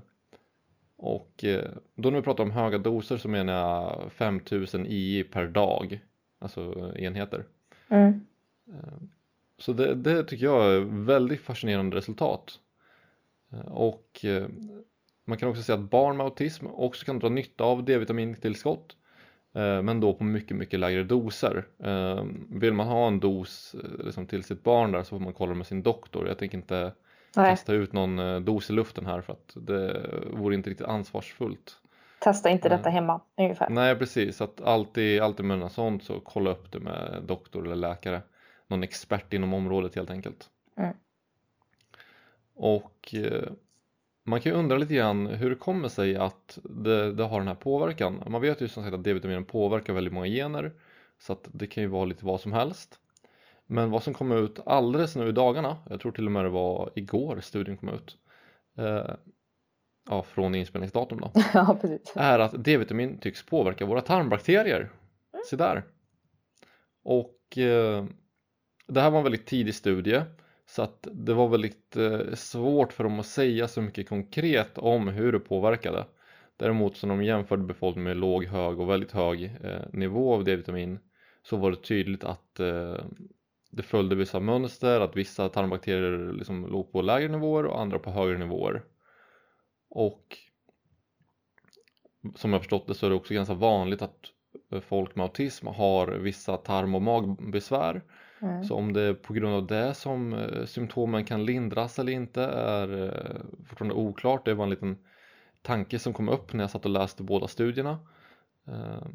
[0.97, 5.47] och eh, då när vi pratar om höga doser så menar jag 5000 i per
[5.47, 6.01] dag,
[6.38, 7.44] alltså enheter.
[7.88, 8.20] Mm.
[9.59, 12.59] Så det, det tycker jag är väldigt fascinerande resultat.
[13.53, 14.47] Eh, Och eh,
[15.25, 18.97] man kan också säga att barn med autism också kan dra nytta av D-vitamintillskott
[19.53, 21.64] eh, men då på mycket, mycket lägre doser.
[22.49, 25.66] Vill man ha en dos liksom till sitt barn där så får man kolla med
[25.66, 26.29] sin doktor.
[26.29, 26.92] Jag tänker inte
[27.37, 31.81] Nej, kasta ut någon dos i luften här för att det vore inte riktigt ansvarsfullt.
[32.24, 32.78] Testa inte Nej.
[32.78, 33.70] detta hemma ungefär.
[33.70, 37.76] Nej precis, att alltid, alltid med något sånt så kolla upp det med doktor eller
[37.76, 38.22] läkare.
[38.66, 40.50] Någon expert inom området helt enkelt.
[40.76, 40.96] Mm.
[42.54, 43.52] Och eh,
[44.24, 47.48] man kan ju undra lite grann hur det kommer sig att det, det har den
[47.48, 48.22] här påverkan.
[48.26, 50.72] Man vet ju som sagt att D-vitaminen påverkar väldigt många gener
[51.18, 52.98] så att det kan ju vara lite vad som helst.
[53.66, 56.50] Men vad som kom ut alldeles nu i dagarna, jag tror till och med det
[56.50, 58.16] var igår studien kom ut,
[58.78, 59.14] eh,
[60.09, 61.79] ja, från inspelningsdatum då, ja,
[62.14, 64.90] är att D-vitamin tycks påverka våra tarmbakterier.
[65.51, 65.83] Se där!
[67.05, 68.05] Och eh,
[68.87, 70.23] det här var en väldigt tidig studie
[70.67, 75.09] så att det var väldigt eh, svårt för dem att säga så mycket konkret om
[75.09, 76.05] hur det påverkade.
[76.57, 80.99] Däremot när de jämförde befolkningen med låg, hög och väldigt hög eh, nivå av D-vitamin
[81.43, 82.97] så var det tydligt att eh,
[83.71, 88.11] det följde vissa mönster, att vissa tarmbakterier liksom låg på lägre nivåer och andra på
[88.11, 88.83] högre nivåer.
[89.94, 90.38] Och
[92.35, 94.30] som jag förstått det så är det också ganska vanligt att
[94.80, 98.02] folk med autism har vissa tarm och magbesvär.
[98.42, 98.64] Mm.
[98.64, 102.42] Så om det är på grund av det som eh, symptomen kan lindras eller inte
[102.44, 104.44] är eh, fortfarande oklart.
[104.44, 104.98] Det var en liten
[105.62, 107.98] tanke som kom upp när jag satt och läste båda studierna.
[108.66, 109.07] Eh,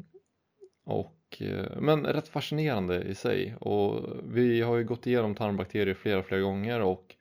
[0.84, 1.42] och,
[1.76, 6.80] men rätt fascinerande i sig och vi har ju gått igenom tarmbakterier flera, flera gånger
[6.80, 7.14] och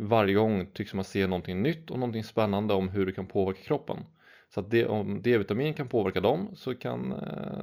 [0.00, 3.62] varje gång tycks man se någonting nytt och någonting spännande om hur det kan påverka
[3.62, 3.98] kroppen.
[4.48, 7.10] Så att det, om D-vitamin kan påverka dem så kan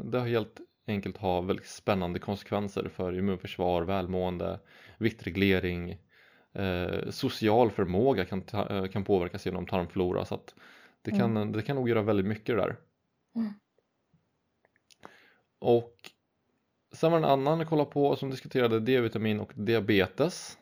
[0.03, 4.59] det helt enkelt ha väldigt spännande konsekvenser för immunförsvar, välmående,
[4.97, 5.97] viktreglering,
[6.53, 10.55] eh, social förmåga kan, ta, eh, kan påverkas genom tarmflora så att
[11.01, 11.51] det kan, mm.
[11.51, 12.77] det kan nog göra väldigt mycket det där.
[13.35, 13.53] Mm.
[15.59, 15.95] Och
[16.91, 20.57] sen var det en annan jag kollade på som diskuterade D-vitamin och diabetes.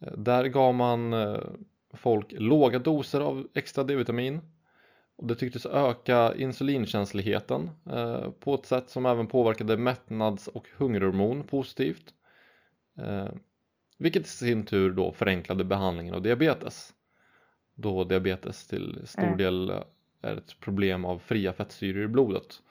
[0.00, 1.40] Där gav man eh,
[1.94, 4.40] folk låga doser av extra D-vitamin
[5.16, 11.42] och det tycktes öka insulinkänsligheten eh, på ett sätt som även påverkade mättnads och hungerhormon
[11.42, 12.14] positivt.
[12.98, 13.28] Eh,
[13.98, 16.94] vilket i sin tur då förenklade behandlingen av diabetes.
[17.74, 19.36] Då diabetes till stor mm.
[19.36, 19.70] del
[20.22, 22.62] är ett problem av fria fettsyror i blodet.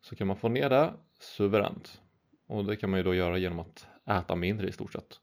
[0.00, 2.00] Så kan man få ner det suveränt.
[2.46, 5.20] Och det kan man ju då göra genom att äta mindre i stort sett.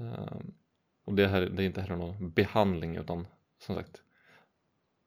[0.00, 0.54] Ehm,
[1.04, 3.26] och det, här, det är inte heller någon behandling utan
[3.58, 4.02] som sagt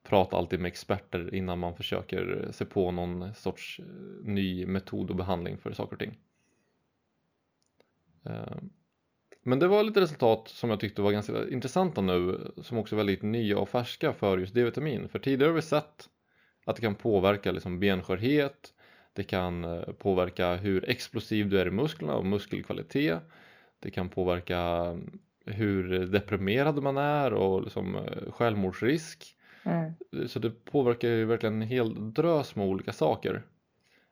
[0.04, 3.86] prata alltid med experter innan man försöker se på någon sorts eh,
[4.24, 6.18] ny metod och behandling för saker och ting.
[8.26, 8.70] Ehm,
[9.44, 12.98] men det var lite resultat som jag tyckte var ganska intressanta nu som också är
[12.98, 15.10] väldigt nya och färska för just D-vitamin.
[15.10, 16.10] För tidigare har vi sett
[16.66, 18.74] att det kan påverka liksom benskörhet,
[19.14, 23.22] det kan eh, påverka hur explosiv du är i musklerna och muskelkvalitet.
[23.84, 24.94] Det kan påverka
[25.46, 27.98] hur deprimerad man är och liksom
[28.30, 29.36] självmordsrisk.
[29.64, 29.94] Mm.
[30.28, 33.44] Så det påverkar ju verkligen en hel drös med olika saker.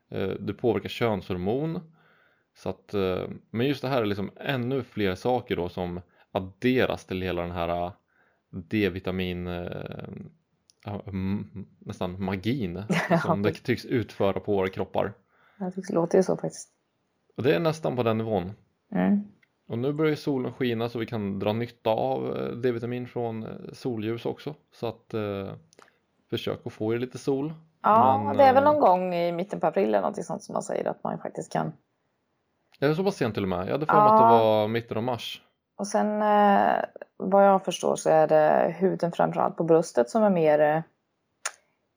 [0.09, 1.79] Eh, det påverkar könshormon.
[2.55, 7.05] Så att, eh, men just det här är liksom ännu fler saker då som adderas
[7.05, 7.93] till hela den här eh,
[8.49, 9.49] D-vitamin
[11.79, 12.83] nästan magin
[13.23, 15.13] som det tycks utföra på våra kroppar.
[15.57, 16.69] Det tycks låter ju så faktiskt.
[17.37, 18.51] Och det är nästan på den nivån.
[18.91, 19.23] Mm.
[19.71, 23.49] Och nu börjar solen skina så vi kan dra nytta av eh, D-vitamin från eh,
[23.73, 24.55] solljus också.
[24.71, 25.53] Så att eh,
[26.29, 27.53] försök att få er lite sol.
[27.81, 30.53] Ja, Men, det är väl någon gång i mitten på april eller någonting sånt som
[30.53, 31.73] man säger att man faktiskt kan.
[32.79, 33.67] Är det så pass sent till och med?
[33.67, 34.13] Jag hade för mig ja.
[34.13, 35.41] att det var mitten av mars.
[35.77, 36.83] Och sen eh,
[37.17, 40.81] vad jag förstår så är det huden framförallt på bröstet som är mer eh,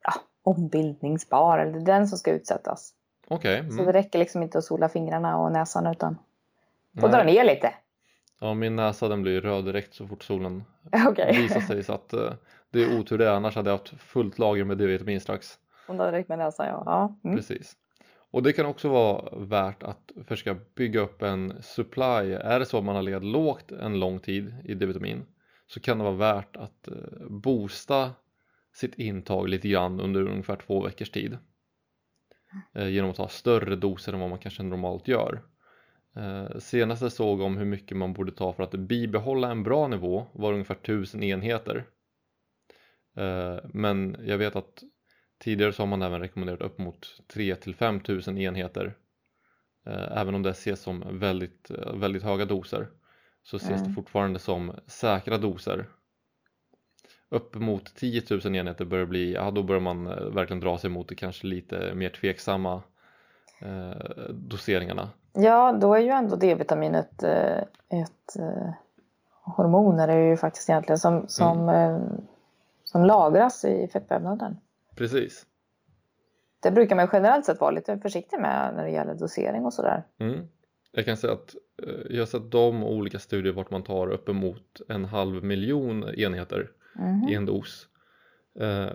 [0.04, 1.58] ja, ombildningsbar.
[1.58, 2.92] Eller den som ska utsättas.
[3.28, 3.36] Okej.
[3.36, 3.58] Okay.
[3.58, 3.76] Mm.
[3.76, 6.18] Så det räcker liksom inte att sola fingrarna och näsan utan
[7.00, 7.74] Får dra ner lite.
[8.40, 10.64] Ja, min näsa den blir röd direkt så fort solen
[11.08, 11.42] okay.
[11.42, 12.32] visar sig så att uh,
[12.70, 15.58] det är otur det, annars hade jag haft fullt lager med D-vitamin strax.
[15.86, 16.82] Hon hade räckt med näsan ja.
[16.86, 17.16] ja.
[17.24, 17.36] Mm.
[17.36, 17.76] Precis.
[18.30, 22.32] Och det kan också vara värt att försöka bygga upp en supply.
[22.32, 25.24] Är det så att man har legat lågt en lång tid i D-vitamin
[25.66, 28.10] så kan det vara värt att uh, boosta
[28.74, 31.38] sitt intag lite grann under ungefär två veckors tid.
[32.78, 35.42] Uh, genom att ta större doser än vad man kanske normalt gör.
[36.16, 39.88] Eh, senast jag såg om hur mycket man borde ta för att bibehålla en bra
[39.88, 41.84] nivå var ungefär 1000 enheter.
[43.16, 44.82] Eh, men jag vet att
[45.38, 48.96] tidigare så har man även rekommenderat upp mot 3 till 5000 enheter.
[49.86, 52.88] Eh, även om det ses som väldigt, väldigt höga doser
[53.42, 53.88] så ses mm.
[53.88, 55.88] det fortfarande som säkra doser.
[57.28, 61.08] Upp mot 10 000 enheter börjar bli, ja då börjar man verkligen dra sig mot
[61.08, 62.82] det kanske lite mer tveksamma
[64.30, 65.08] doseringarna.
[65.36, 68.70] Ja, då är ju ändå D-vitamin ett, eh, ett eh,
[69.42, 71.94] hormon är det ju faktiskt egentligen som, som, mm.
[71.94, 72.08] Eh,
[72.84, 74.56] som lagras i fettvävnaden.
[74.96, 75.46] Precis.
[76.62, 80.04] Det brukar man generellt sett vara lite försiktig med när det gäller dosering och sådär.
[80.18, 80.48] Mm.
[80.92, 81.54] Jag kan säga att
[82.10, 87.28] jag har sett de olika studier vart man tar uppemot en halv miljon enheter mm.
[87.28, 87.88] i en dos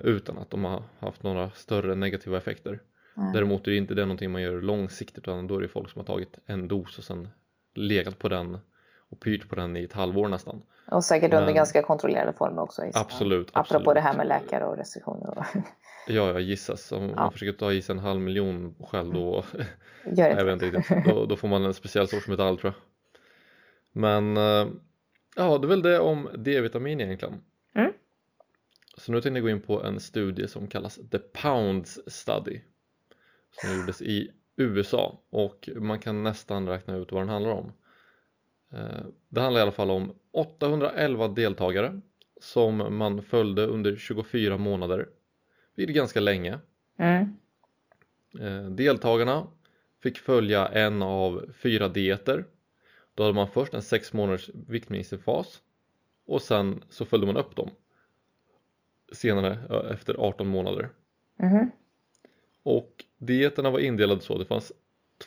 [0.03, 2.79] utan att de har haft några större negativa effekter.
[3.19, 3.33] Mm.
[3.33, 5.99] Däremot är det inte det någonting man gör långsiktigt utan då är det folk som
[5.99, 7.27] har tagit en dos och sen
[7.75, 8.57] legat på den
[9.09, 10.61] och pyrt på den i ett halvår nästan.
[10.91, 12.85] Och säkert under Men- ganska kontrollerade former också.
[12.85, 13.01] gissar.
[13.01, 13.95] Absolut, Apropå absolut.
[13.95, 15.37] det här med läkare och restriktioner.
[15.37, 15.45] Och
[16.07, 16.91] Ja, jag gissas.
[16.91, 17.15] Om Ja.
[17.15, 19.43] man försöker ta i sig en halv miljon själv då,
[20.05, 22.81] gör jag vet inte då, då får man en speciell sorts metall tror jag.
[23.91, 24.67] Men eh,
[25.35, 27.41] ja, det är väl det om D-vitamin egentligen.
[27.75, 27.91] Mm.
[28.97, 32.61] Så nu tänkte jag gå in på en studie som kallas The Pounds Study
[33.61, 37.71] som gjordes i USA och man kan nästan räkna ut vad den handlar om.
[38.71, 42.01] Eh, Det handlar i alla fall om 811 deltagare
[42.41, 45.09] som man följde under 24 månader,
[45.75, 46.59] vilket är ganska länge.
[46.97, 47.35] Mm.
[48.39, 49.47] Eh, Deltagarna
[50.03, 52.45] fick följa en av fyra dieter.
[53.15, 55.61] Då hade man först en sex månaders viktminskningsfas
[56.25, 57.69] och sen så följde man upp dem
[59.11, 59.57] senare
[59.93, 60.89] efter 18 månader.
[61.35, 61.71] Mhm.
[62.63, 64.33] Och dieterna var indelade så.
[64.33, 64.71] Att det fanns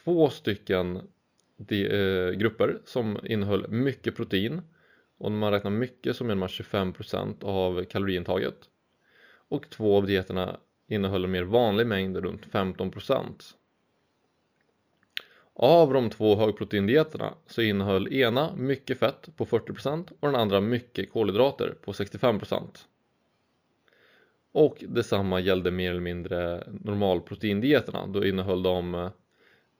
[0.05, 1.09] två stycken
[1.57, 4.62] de, eh, grupper som innehöll mycket protein.
[5.18, 8.57] Och när man räknar mycket så menar man 25% av kaloriintaget.
[9.49, 13.55] Och två av dieterna innehöll en mer vanlig mängd runt 15%
[15.55, 21.12] av de två högproteindieterna så innehöll ena mycket fett på 40% och den andra mycket
[21.12, 22.87] kolhydrater på 65%
[24.53, 28.07] och detsamma gällde mer eller mindre normalproteindieterna.
[28.07, 28.95] Då innehöll de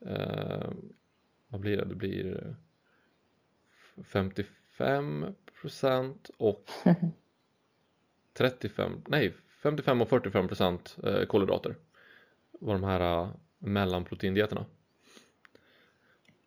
[0.05, 0.69] eh,
[1.47, 1.85] vad blir det?
[1.85, 2.55] Det blir
[3.95, 5.33] 55%
[6.37, 6.69] och
[8.33, 9.33] 35, nej
[9.63, 11.75] 55 och 45% eh, kolhydrater
[12.51, 14.65] var de här eh, mellanproteindieterna.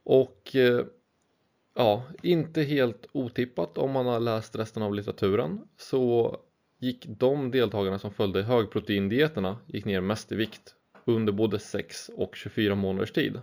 [0.05, 0.85] Och eh,
[1.75, 6.37] ja, inte helt otippat om man har läst resten av litteraturen så
[6.79, 12.37] gick de deltagarna som följde högproteindieterna gick ner mest i vikt under både 6 och
[12.37, 13.41] 24 månaders tid.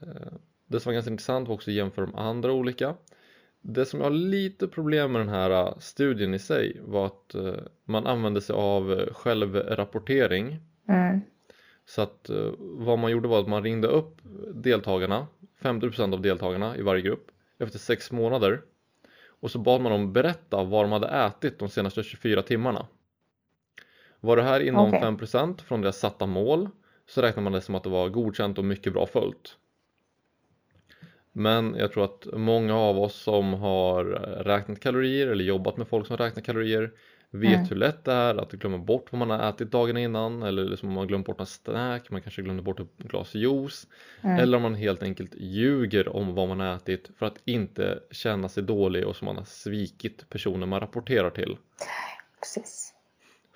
[0.00, 0.32] Eh,
[0.66, 2.94] Det som var ganska intressant var också att jämföra de andra olika.
[3.60, 7.34] Det som jag har lite problem med den här eh, studien i sig var att
[7.34, 10.58] eh, man använde sig av självrapportering
[10.88, 11.20] Mm.
[11.86, 14.16] så att vad man gjorde var att man ringde upp
[14.54, 15.26] deltagarna,
[15.60, 18.62] 50% av deltagarna i varje grupp efter 6 månader
[19.46, 22.86] och så bad man dem berätta vad de hade ätit de senaste 24 timmarna.
[24.20, 25.00] Var det här inom Okej.
[25.00, 26.68] 5% från deras satta mål
[27.08, 29.56] så räknar man det som att det var godkänt och mycket bra följt.
[31.32, 34.04] Men jag tror att många av oss som har
[34.44, 36.92] räknat kalorier eller jobbat med folk som räknar kalorier
[37.30, 37.68] vet Mm.
[37.68, 40.88] hur lätt det är att glömma bort vad man har ätit dagen innan eller liksom
[40.88, 43.86] om man glömt bort en snack, man kanske glömde bort ett glas juice
[44.22, 44.38] Mm.
[44.38, 48.48] eller om man helt enkelt ljuger om vad man har ätit för att inte känna
[48.48, 51.56] sig dålig och som man har svikit personen man rapporterar till.
[52.40, 52.92] Precis.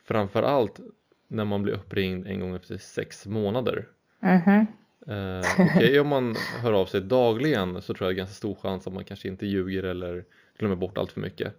[0.04, 0.80] Framförallt
[1.28, 3.88] när man blir uppringd en gång efter sex månader.
[4.20, 4.66] Mhm.
[5.06, 8.54] Eh, Okej om man hör av sig dagligen så tror jag det är ganska stor
[8.54, 10.24] chans att man kanske inte ljuger eller
[10.58, 11.54] glömmer bort allt för mycket.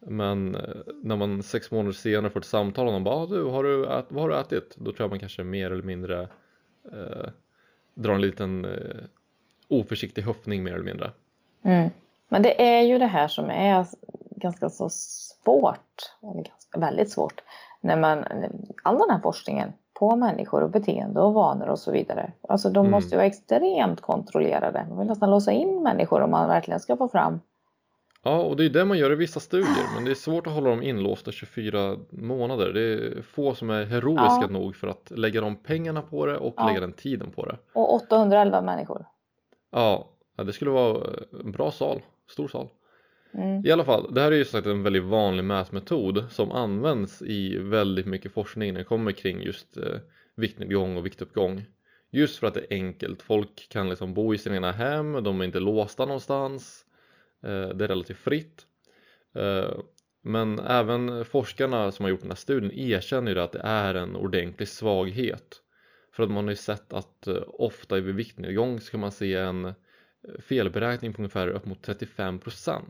[0.00, 0.60] Men eh,
[1.02, 3.86] när man sex månader senare får ett samtal och de bara ah, du, har du
[3.86, 4.76] ät, vad har du ätit?
[4.76, 6.22] Då tror jag man kanske mer eller mindre
[6.92, 7.28] eh,
[7.94, 9.04] drar en liten eh,
[9.68, 11.10] oförsiktig höftning mer eller mindre.
[11.62, 11.90] Mm.
[12.28, 13.86] Men det är ju det här som är
[14.36, 17.42] ganska så svårt, eller ganska, väldigt svårt,
[17.80, 18.24] när man,
[18.82, 22.32] all den här forskningen på människor och beteende och vanor och så vidare.
[22.48, 22.90] Alltså de Mm.
[22.90, 24.86] måste ju vara extremt kontrollerade.
[24.88, 27.40] Man vill nästan låsa in människor om man verkligen ska få fram.
[28.26, 30.52] Ja, och det är det man gör i vissa studier, men det är svårt att
[30.52, 32.72] hålla dem inlåsta 24 månader.
[32.72, 34.46] Det är få som är heroiska Ja.
[34.46, 36.66] nog för att lägga de pengarna på det och Ja.
[36.66, 37.58] lägga den tiden på det.
[37.72, 39.06] Och 811 människor.
[39.72, 40.08] Ja,
[40.44, 41.06] det skulle vara
[41.44, 42.68] en bra sal, stor sal.
[43.34, 43.66] Mm.
[43.66, 47.58] I alla fall, det här är ju sagt en väldigt vanlig mätmetod som används i
[47.58, 49.82] väldigt mycket forskning när det kommer kring just eh,
[50.36, 51.64] viktnedgång och viktuppgång.
[52.10, 55.40] Just för att det är enkelt, folk kan liksom bo i sina egna hem, de
[55.40, 56.82] är inte låsta någonstans,
[57.48, 58.66] det är relativt fritt.
[59.34, 59.78] Eh,
[60.22, 64.16] men även forskarna som har gjort den här studien erkänner ju att det är en
[64.16, 65.62] ordentlig svaghet.
[66.12, 69.34] För att man har ju sett att eh, ofta vid viktnedgång så kan man se
[69.34, 69.74] en eh,
[70.40, 72.82] felberäkning på ungefär upp mot 35%.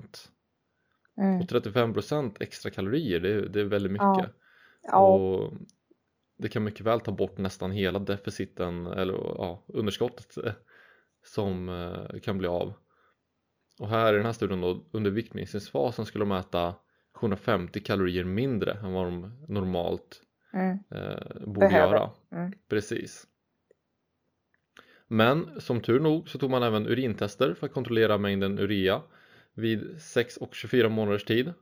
[1.18, 1.40] Mm.
[1.40, 4.16] Och 35% extra kalorier, det är, det är väldigt Ja.
[4.16, 4.32] mycket.
[4.82, 5.52] Ja, Och
[6.38, 10.52] det kan mycket väl ta bort nästan hela deficiten eller ja, underskottet eh,
[11.24, 12.72] som eh, kan bli av.
[13.78, 16.74] Och här i den här studien då, under viktminskningsfasen skulle de äta
[17.14, 20.22] 750 kalorier mindre än vad de normalt
[20.52, 20.78] mm.
[20.90, 21.94] eh, borde Behöver.
[21.94, 22.10] göra.
[22.32, 22.52] Mm.
[22.68, 23.26] Precis.
[25.08, 29.02] Men som tur nog så tog man även urintester för att kontrollera mängden urea
[29.54, 31.52] vid 6 och 24 månaders tid.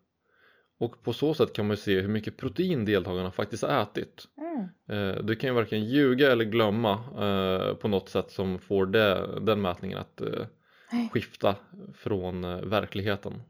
[0.78, 4.24] Och på så sätt kan man ju se hur mycket protein deltagarna faktiskt har ätit.
[4.38, 4.68] Mm.
[4.88, 9.40] Eh, Du kan ju varken ljuga eller glömma eh, på något sätt som får det,
[9.40, 10.20] den mätningen att
[11.12, 11.56] skifta
[11.94, 13.42] från eh, verkligheten.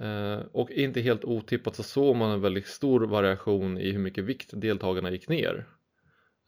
[0.00, 4.24] Eh, och inte helt otippat så såg man en väldigt stor variation i hur mycket
[4.24, 5.66] vikt deltagarna gick ner.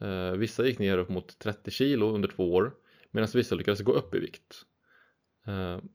[0.01, 2.75] Eh, vissa gick ner upp mot 30 kilo under två år
[3.11, 4.67] medan vissa lyckades gå upp i vikt.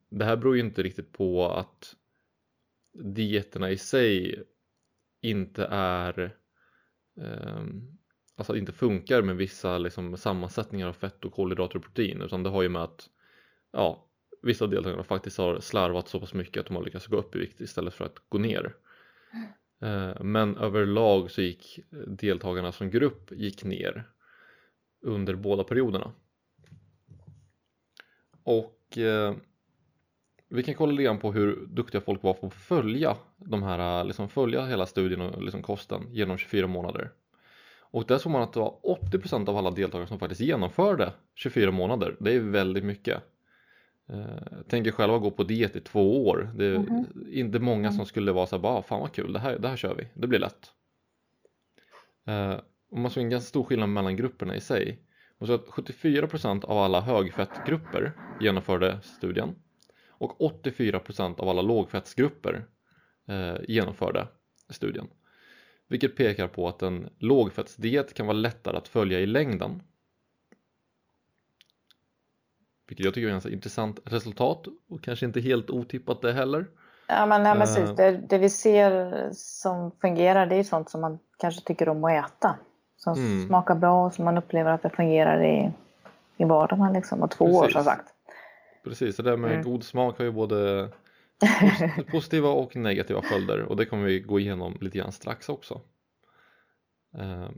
[0.10, 1.96] Det här beror ju inte riktigt på att
[2.94, 4.44] dieterna i sig
[5.22, 6.36] inte är
[7.22, 7.98] ehm,
[8.36, 12.50] alltså inte funkar med vissa liksom, sammansättningar av fett och kolhydrater och protein utan det
[12.50, 13.10] har ju med att
[13.72, 14.06] ja,
[14.42, 17.40] vissa deltagare faktiskt har slarvat så pass mycket att de har lyckats gå upp i
[17.40, 18.76] vikt istället för att gå ner.
[19.82, 24.04] Eh, men överlag så gick deltagarna som grupp gick ner
[25.02, 26.12] under båda perioderna.
[28.44, 29.36] Och eh,
[30.48, 34.30] vi kan kolla lite på hur duktiga folk var på att följa de här, liksom
[34.30, 37.12] följa hela studien och liksom kosten genom 24 månader.
[37.96, 41.72] Och där såg man att det var 80% av alla deltagare som faktiskt genomförde 24
[41.72, 42.16] månader.
[42.20, 43.24] Det är väldigt mycket.
[44.10, 46.52] Eh, tänker själva gå på diet i två år.
[46.56, 47.06] Det är mm.
[47.32, 49.78] inte många som skulle vara så här, bara, fan vad kul, det här, det här
[49.78, 50.72] kör vi, det blir lätt.
[52.28, 52.60] Eh,
[52.92, 55.00] och man såg en ganska stor skillnad mellan grupperna i sig.
[55.38, 59.56] Man såg att 74% av alla högfettgrupper genomförde studien
[60.10, 62.66] och 84% av alla lågfettsgrupper
[63.28, 64.28] eh, genomförde
[64.70, 65.08] studien.
[65.88, 69.82] Vilket pekar på att en lågfettsdiet kan vara lättare att följa i längden
[72.88, 76.66] vilket jag tycker är ett ganska intressant resultat och kanske inte helt otippat det heller.
[77.08, 81.02] Ja men nej, precis, uh, det, det, vi ser som fungerar det är sånt som
[81.02, 82.56] man kanske tycker om att äta.
[82.98, 83.48] Som mm.
[83.48, 85.72] smakar bra och som man upplever att det fungerar i,
[86.38, 87.22] i vardagen liksom.
[87.22, 87.62] Och två precis.
[87.62, 88.14] år som sagt.
[88.84, 89.64] Precis, det där med mm.
[89.64, 90.90] god smak har ju både
[92.12, 95.82] positiva och negativa följder och det kommer vi gå igenom lite grann strax också.
[97.18, 97.50] Uh,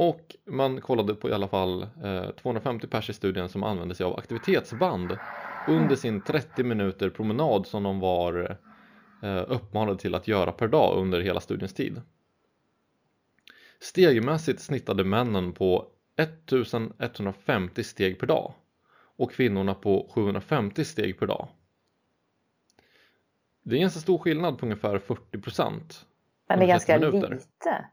[0.00, 4.06] och man kollade på i alla fall eh, 250 pers i studien som använde sig
[4.06, 5.18] av aktivitetsband
[5.68, 8.58] under sin 30 minuter promenad som de var
[9.22, 12.02] eh, uppmanade till att göra per dag under hela studiens tid.
[13.80, 18.52] Stegmässigt snittade männen på 1150 steg per dag
[19.16, 21.48] och kvinnorna på 750 steg per dag.
[23.68, 26.06] Det är en ganska stor skillnad på ungefär 40 procent.
[26.48, 27.30] Men det är ganska minuter.
[27.30, 27.84] lite.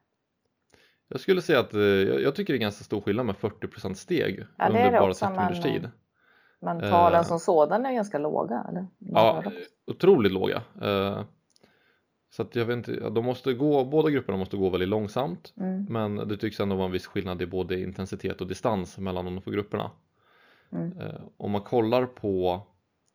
[1.08, 4.46] Jag skulle säga att eh, jag tycker det är ganska stor skillnad med 40% steg
[4.58, 5.90] ja, under bara 30 minuters tid.
[6.60, 8.66] Men talen uh, som sådan är ganska låga?
[8.70, 8.88] Eller?
[9.00, 9.44] Ja,
[9.88, 10.62] otroligt låga.
[10.82, 11.24] Uh,
[12.30, 15.86] så att jag vet inte, de måste gå, båda grupperna måste gå väldigt långsamt mm.
[15.90, 19.42] men det tycks ändå vara en viss skillnad i både intensitet och distans mellan de
[19.42, 19.92] två grupperna.
[20.72, 20.98] Mm.
[20.98, 22.62] Uh, om man kollar på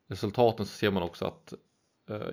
[0.09, 1.55] resultaten så ser man också att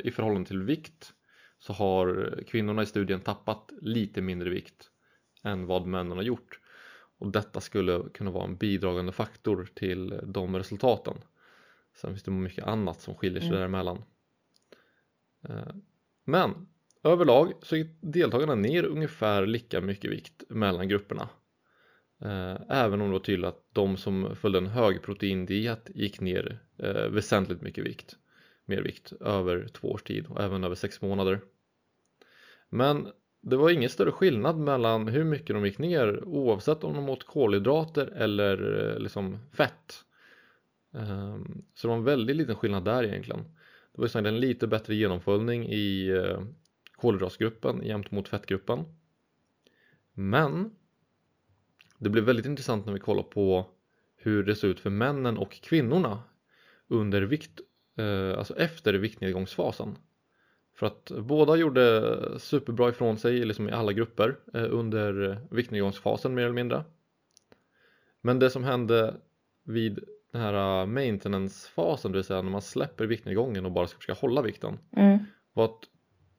[0.04, 1.14] i förhållande till vikt
[1.60, 4.90] så har kvinnorna i studien tappat lite mindre vikt
[5.44, 6.60] än vad männen har gjort.
[7.20, 11.18] Och detta skulle kunna vara en bidragande faktor till de resultaten.
[11.96, 13.60] Sen finns det mycket annat som skiljer sig mm.
[13.60, 14.04] däremellan.
[15.50, 15.76] Eh,
[16.26, 16.68] men
[17.04, 21.30] överlag så gick deltagarna ner ungefär lika mycket vikt mellan grupperna.
[22.22, 27.08] Eh, även om det var tydligt att de som följde en högproteindiet gick ner eh,
[27.10, 28.18] väsentligt mycket vikt
[28.68, 31.40] mer vikt över två års tid och även över sex månader
[32.70, 33.08] men
[33.42, 37.24] det var ingen större skillnad mellan hur mycket de gick ner oavsett om de åt
[37.24, 40.04] kolhydrater eller eh, liksom fett.
[40.94, 43.44] Ehm, så det var en väldigt liten skillnad där egentligen.
[43.94, 46.56] Det var en lite bättre genomföljning i kolhydratgruppen
[46.96, 48.84] kolhydratsgruppen jämt mot fettgruppen.
[50.14, 50.72] Men
[51.98, 53.66] det blev väldigt intressant när vi kollade på
[54.16, 56.24] hur det ser ut för männen och kvinnorna
[56.88, 57.62] under vikt,
[58.38, 59.98] alltså efter viktnedgångsfasen.
[60.78, 66.44] För att båda gjorde superbra ifrån sig liksom i alla grupper eh, under viktnedgångsfasen mer
[66.44, 66.84] eller mindre.
[68.22, 69.16] Men det som hände
[69.64, 70.00] vid
[70.32, 74.20] den här eh, maintenance-fasen, det vill säga när man släpper viktnedgången och bara ska försöka
[74.20, 75.18] hålla vikten, mm.
[75.54, 75.84] var att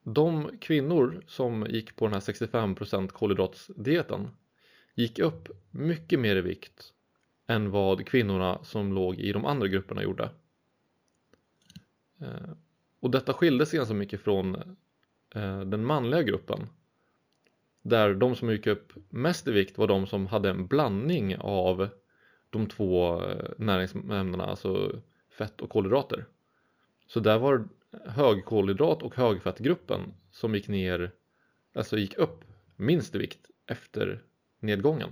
[0.04, 4.28] de kvinnor som gick på den här 65% kolhydratsdieten
[4.94, 6.92] gick upp mycket mer i vikt
[7.48, 10.30] än vad kvinnorna som låg i de andra grupperna gjorde.
[12.20, 12.50] Eh,
[13.00, 14.54] och detta skilde sig ganska mycket från
[15.34, 16.68] eh, den manliga gruppen
[17.82, 21.88] där de som gick upp mest i vikt var de som hade en blandning av
[22.50, 25.00] de två eh, näringsämnena, alltså
[25.30, 26.26] fett och kolhydrater.
[27.06, 27.68] Så där var
[28.04, 30.00] högkolhydrat och högfettgruppen
[30.30, 31.12] som gick ner,
[31.74, 32.44] alltså gick upp
[32.76, 34.22] minst i vikt efter
[34.60, 35.10] nedgången.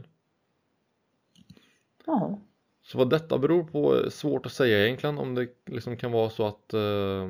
[2.06, 2.40] Ja.
[2.86, 6.30] Så vad detta beror på är svårt att säga egentligen om det liksom kan vara
[6.30, 7.28] så att eh,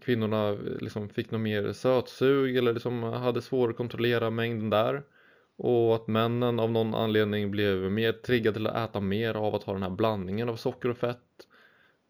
[0.00, 0.50] kvinnorna
[0.80, 5.02] liksom fick något mer sötsug eller liksom hade svårare att kontrollera mängden där
[5.56, 9.62] och att männen av någon anledning blev mer triggade till att äta mer av att
[9.62, 11.46] ha den här blandningen av socker och fett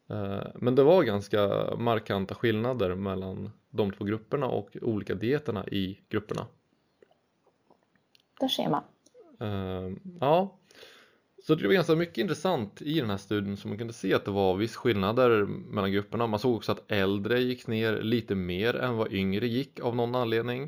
[0.09, 5.99] Eh, Men det var ganska markanta skillnader mellan de två grupperna och olika dieterna i
[6.09, 6.47] grupperna.
[8.39, 8.83] Där ser man.
[9.39, 10.57] Eh, Ja,
[11.49, 14.25] så det var ganska mycket intressant i den här studien som man kunde se att
[14.25, 16.27] det var viss skillnader mellan grupperna.
[16.27, 20.15] Man såg också att äldre gick ner lite mer än vad yngre gick av någon
[20.15, 20.63] anledning.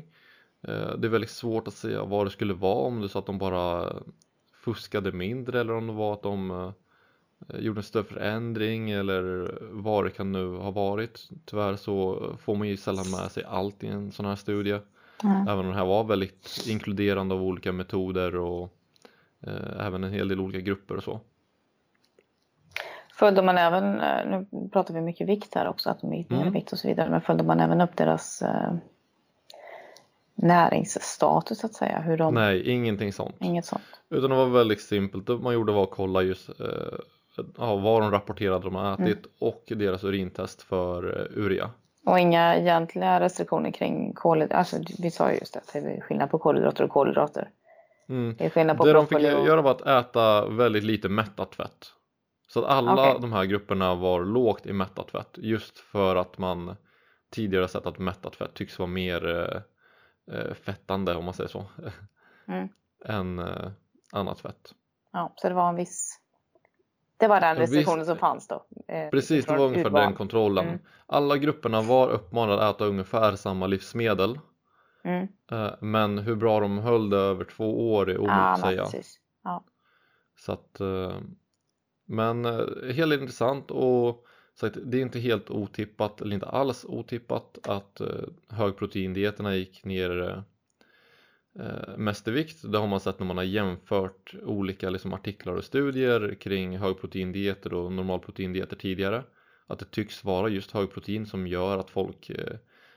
[0.62, 3.26] Eh, Det är väldigt svårt att säga vad det skulle vara om det så att
[3.26, 3.96] de bara
[4.54, 10.04] fuskade mindre eller om det var att de eh, gjorde en större förändring eller vad
[10.04, 11.28] det kan nu ha varit.
[11.44, 14.78] Tyvärr så får man ju sällan med sig allt i en sån här studie.
[15.24, 15.42] Mm.
[15.42, 18.78] Även om den här var väldigt inkluderande av olika metoder och
[19.80, 21.20] även en hel del olika grupper och så.
[23.14, 26.38] Följde man även, eh, nu pratar vi mycket vikt här också, att de gick ner
[26.38, 26.52] i Mm.
[26.52, 28.72] vikt och så vidare, men följde man även upp deras eh,
[30.34, 32.00] näringsstatus så att säga?
[32.00, 33.36] Hur de, Nej, ingenting sånt.
[33.40, 33.82] Inget sånt.
[34.10, 35.26] Utan det var väldigt simpelt.
[35.26, 36.66] Det man gjorde var att kolla just eh,
[37.58, 41.70] ja, vad de rapporterade de har ätit och deras urintest för eh, urea.
[42.06, 44.58] Och inga egentliga restriktioner kring kolhydrater.
[44.58, 47.48] Alltså, vi sa ju just det, det är skillnad på kolhydrater och kolhydrater.
[48.08, 48.34] Mm.
[48.38, 49.22] Det är skillnad på Det de fick och...
[49.22, 51.86] göra var att äta väldigt lite mättat fett.
[52.48, 53.18] Så att alla Okej.
[53.20, 56.76] de här grupperna var lågt i mättat fett just för att man
[57.30, 61.64] tidigare sett att mättat fett tycks vara mer eh, eh, fettande om man säger så
[62.48, 62.68] Mm.
[63.04, 63.70] än eh,
[64.12, 64.74] annat fett.
[65.12, 66.18] Ja, så det var en viss...
[67.16, 68.64] Det var den restriktionen som fanns då.
[68.88, 70.02] eh, Precis, det var ungefär urval.
[70.02, 70.66] den kontrollen.
[70.68, 70.78] Mm.
[71.06, 74.38] Alla grupperna var uppmanade att äta ungefär samma livsmedel
[75.04, 75.28] Mm.
[75.52, 79.02] eh, men hur bra de höll det över två år är omöjligt att säga.
[79.44, 79.64] Ja.
[80.36, 81.20] Så att, eh,
[82.04, 87.58] men eh, helt intressant och sagt, det är inte helt otippat eller inte alls otippat
[87.68, 88.00] att
[88.48, 90.44] högproteindieterna gick ner
[91.96, 92.72] mest i vikt.
[92.72, 97.74] Det har man sett när man har jämfört olika liksom, artiklar och studier kring högproteindieter
[97.74, 99.24] och normalproteindieter tidigare.
[99.66, 102.30] Att det tycks vara just högprotein som gör att folk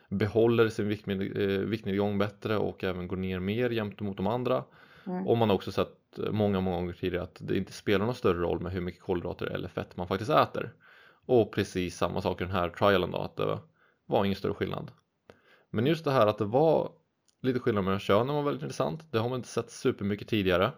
[0.10, 4.64] behåller sin eh, viktnedgång bättre och även går ner mer jämte mot de andra.
[5.08, 5.28] Mm.
[5.28, 8.39] Och man har också sett många, många gånger tidigare att det inte spelar någon större
[8.39, 10.74] roll med hur mycket kolhydrater eller fett man faktiskt äter.
[11.26, 13.60] Och precis samma sak i den här trialen då, att det
[14.06, 14.91] var ingen större skillnad.
[15.70, 16.91] Men just det här att det var
[17.41, 19.12] lite skillnad mellan könen var väldigt intressant.
[19.12, 20.72] Det har man inte sett supermycket tidigare.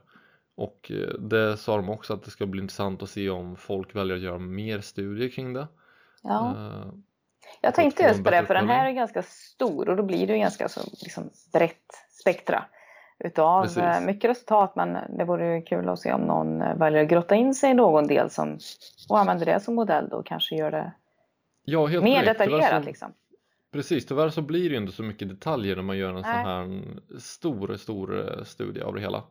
[0.56, 3.96] Och eh, det sa de också att det ska bli intressant att se om folk
[3.96, 5.68] väljer att göra mer studier kring det.
[6.24, 6.56] Ja.
[7.62, 10.34] Jag tänkte just på det, för den här är ganska stor och då blir det
[10.34, 11.92] ju ganska så, liksom, brett
[12.22, 12.66] spektra
[13.20, 13.78] utav Precis.
[13.78, 14.76] eh, mycket resultat.
[14.76, 17.72] Men det vore ju kul att se om någon eh, väljer att grotta in sig
[17.72, 18.60] i någon del som,
[19.10, 20.92] och använder det som modell då och kanske gör det
[21.64, 22.00] Ja, mer.
[22.02, 22.84] Tyvärr detaljerat.
[22.84, 23.14] så- Liksom.
[23.74, 26.32] Precis, tyvärr så blir det ju inte så mycket detaljer när man gör en sån
[26.32, 26.46] Nej.
[26.46, 26.82] här
[27.20, 29.24] stor, stor eh, studie av det hela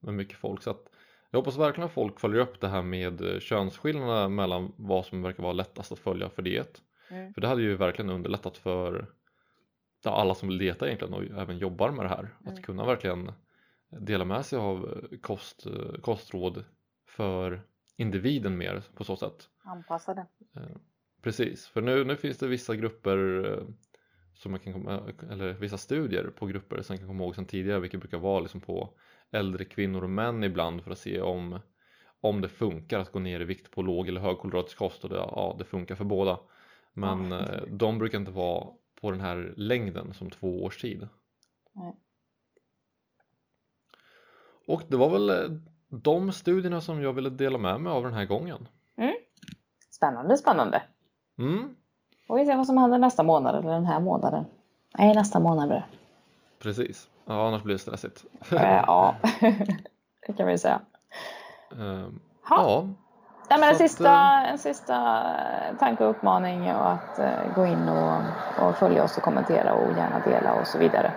[0.00, 0.62] med mycket folk.
[0.62, 0.82] Så att
[1.30, 5.42] jag hoppas verkligen att folk följer upp det här med könsskillnaderna mellan vad som verkar
[5.42, 6.80] vara lättast att följa för diet.
[7.12, 7.34] Mm.
[7.34, 9.06] För det hade ju verkligen underlättat för
[10.04, 12.36] alla som vill dieta egentligen och även jobbar med det här.
[12.40, 12.52] Mm.
[12.52, 13.32] Att kunna verkligen
[14.00, 16.64] dela med sig av eh, kost, eh, kostråd
[17.06, 17.62] för
[17.96, 19.48] individen mer på så sätt.
[19.64, 20.26] Anpassade.
[21.22, 23.64] Precis, för nu, nu finns det vissa grupper eh,
[24.34, 27.46] som man kan komma, eller vissa studier på grupper som jag kan komma ihåg sedan
[27.46, 28.94] tidigare vilket brukar vara liksom på
[29.30, 31.58] äldre kvinnor och män ibland för att se om,
[32.20, 35.16] om det funkar att gå ner i vikt på låg eller högkolhydratisk kost och det,
[35.16, 36.38] ja, det funkar för båda.
[36.92, 38.66] Men eh, de brukar inte vara
[39.00, 41.08] på den här längden som två års tid.
[41.72, 41.96] Nej.
[44.66, 48.14] Och det var väl eh, de studierna som jag ville dela med mig av den
[48.14, 48.68] här gången.
[49.90, 50.82] Spännande, spännande.
[51.38, 51.76] Mm,
[52.28, 54.44] Och vi ser vad som händer nästa månad eller den här månaden.
[54.98, 55.84] Nej, nästa månad blir det.
[56.58, 58.24] precis, ja, annars blir det stressigt.
[58.52, 59.16] Eh, ja,
[60.26, 60.80] det kan vi säga.
[61.70, 62.16] Ha.
[62.48, 62.88] Ja,
[63.52, 67.88] Nej, men en, sista, en sista eh, tanke och uppmaning är att eh, gå in
[67.88, 68.20] och,
[68.58, 71.12] och följa oss och kommentera och gärna dela och så vidare.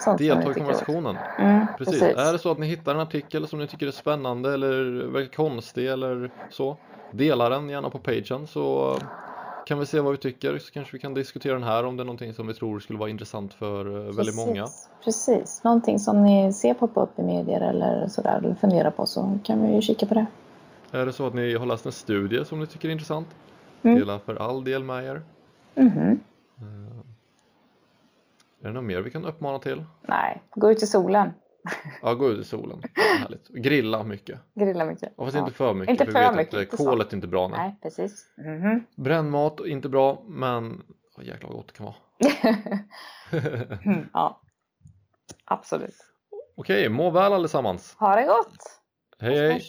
[0.00, 1.18] Sånt delta i konversationen.
[1.38, 2.00] Mm, Precis.
[2.00, 2.16] precis.
[2.16, 5.32] Är det så att ni hittar en artikel som ni tycker är spännande eller verkar
[5.32, 6.76] konstig eller så,
[7.10, 8.96] dela den gärna på pagen så
[9.66, 12.02] kan vi se vad vi tycker så kanske vi kan diskutera den här om det
[12.02, 14.66] är någonting som vi tror skulle vara intressant för eh, väldigt Precis, många.
[15.04, 19.38] Precis, någonting som ni ser poppa upp i medier eller sådär eller funderar på så
[19.44, 20.26] kan vi ju kika på det.
[20.96, 23.36] Är det så att ni har läst en studie som ni tycker är intressant,
[23.82, 23.98] Mm.
[23.98, 25.22] dela för all del med er.
[25.74, 26.20] Mhm.
[26.58, 26.96] Eh,
[28.62, 29.84] Är det något mer vi kan uppmana till?
[30.02, 31.30] Nej, gå ut i solen.
[32.02, 32.82] Ja, gå ut i solen.
[33.20, 33.48] Härligt.
[33.48, 34.40] Grilla mycket.
[34.54, 35.12] Grilla mycket.
[35.16, 35.40] Och fast Ja.
[35.40, 37.48] inte för mycket, Inte för för vi vet mycket, att kolet är inte bra.
[37.48, 37.58] Nej.
[37.58, 38.26] Nej, precis.
[38.36, 38.84] Mhm.
[38.96, 40.82] Brännmat, inte bra, men
[41.16, 41.96] oh, jäklar vad gott det kan vara.
[43.84, 44.40] Mm, ja,
[45.44, 45.96] absolut.
[46.56, 47.96] Okej, må väl allesammans.
[47.98, 48.80] Ha det gott!
[49.20, 49.62] Hej hej!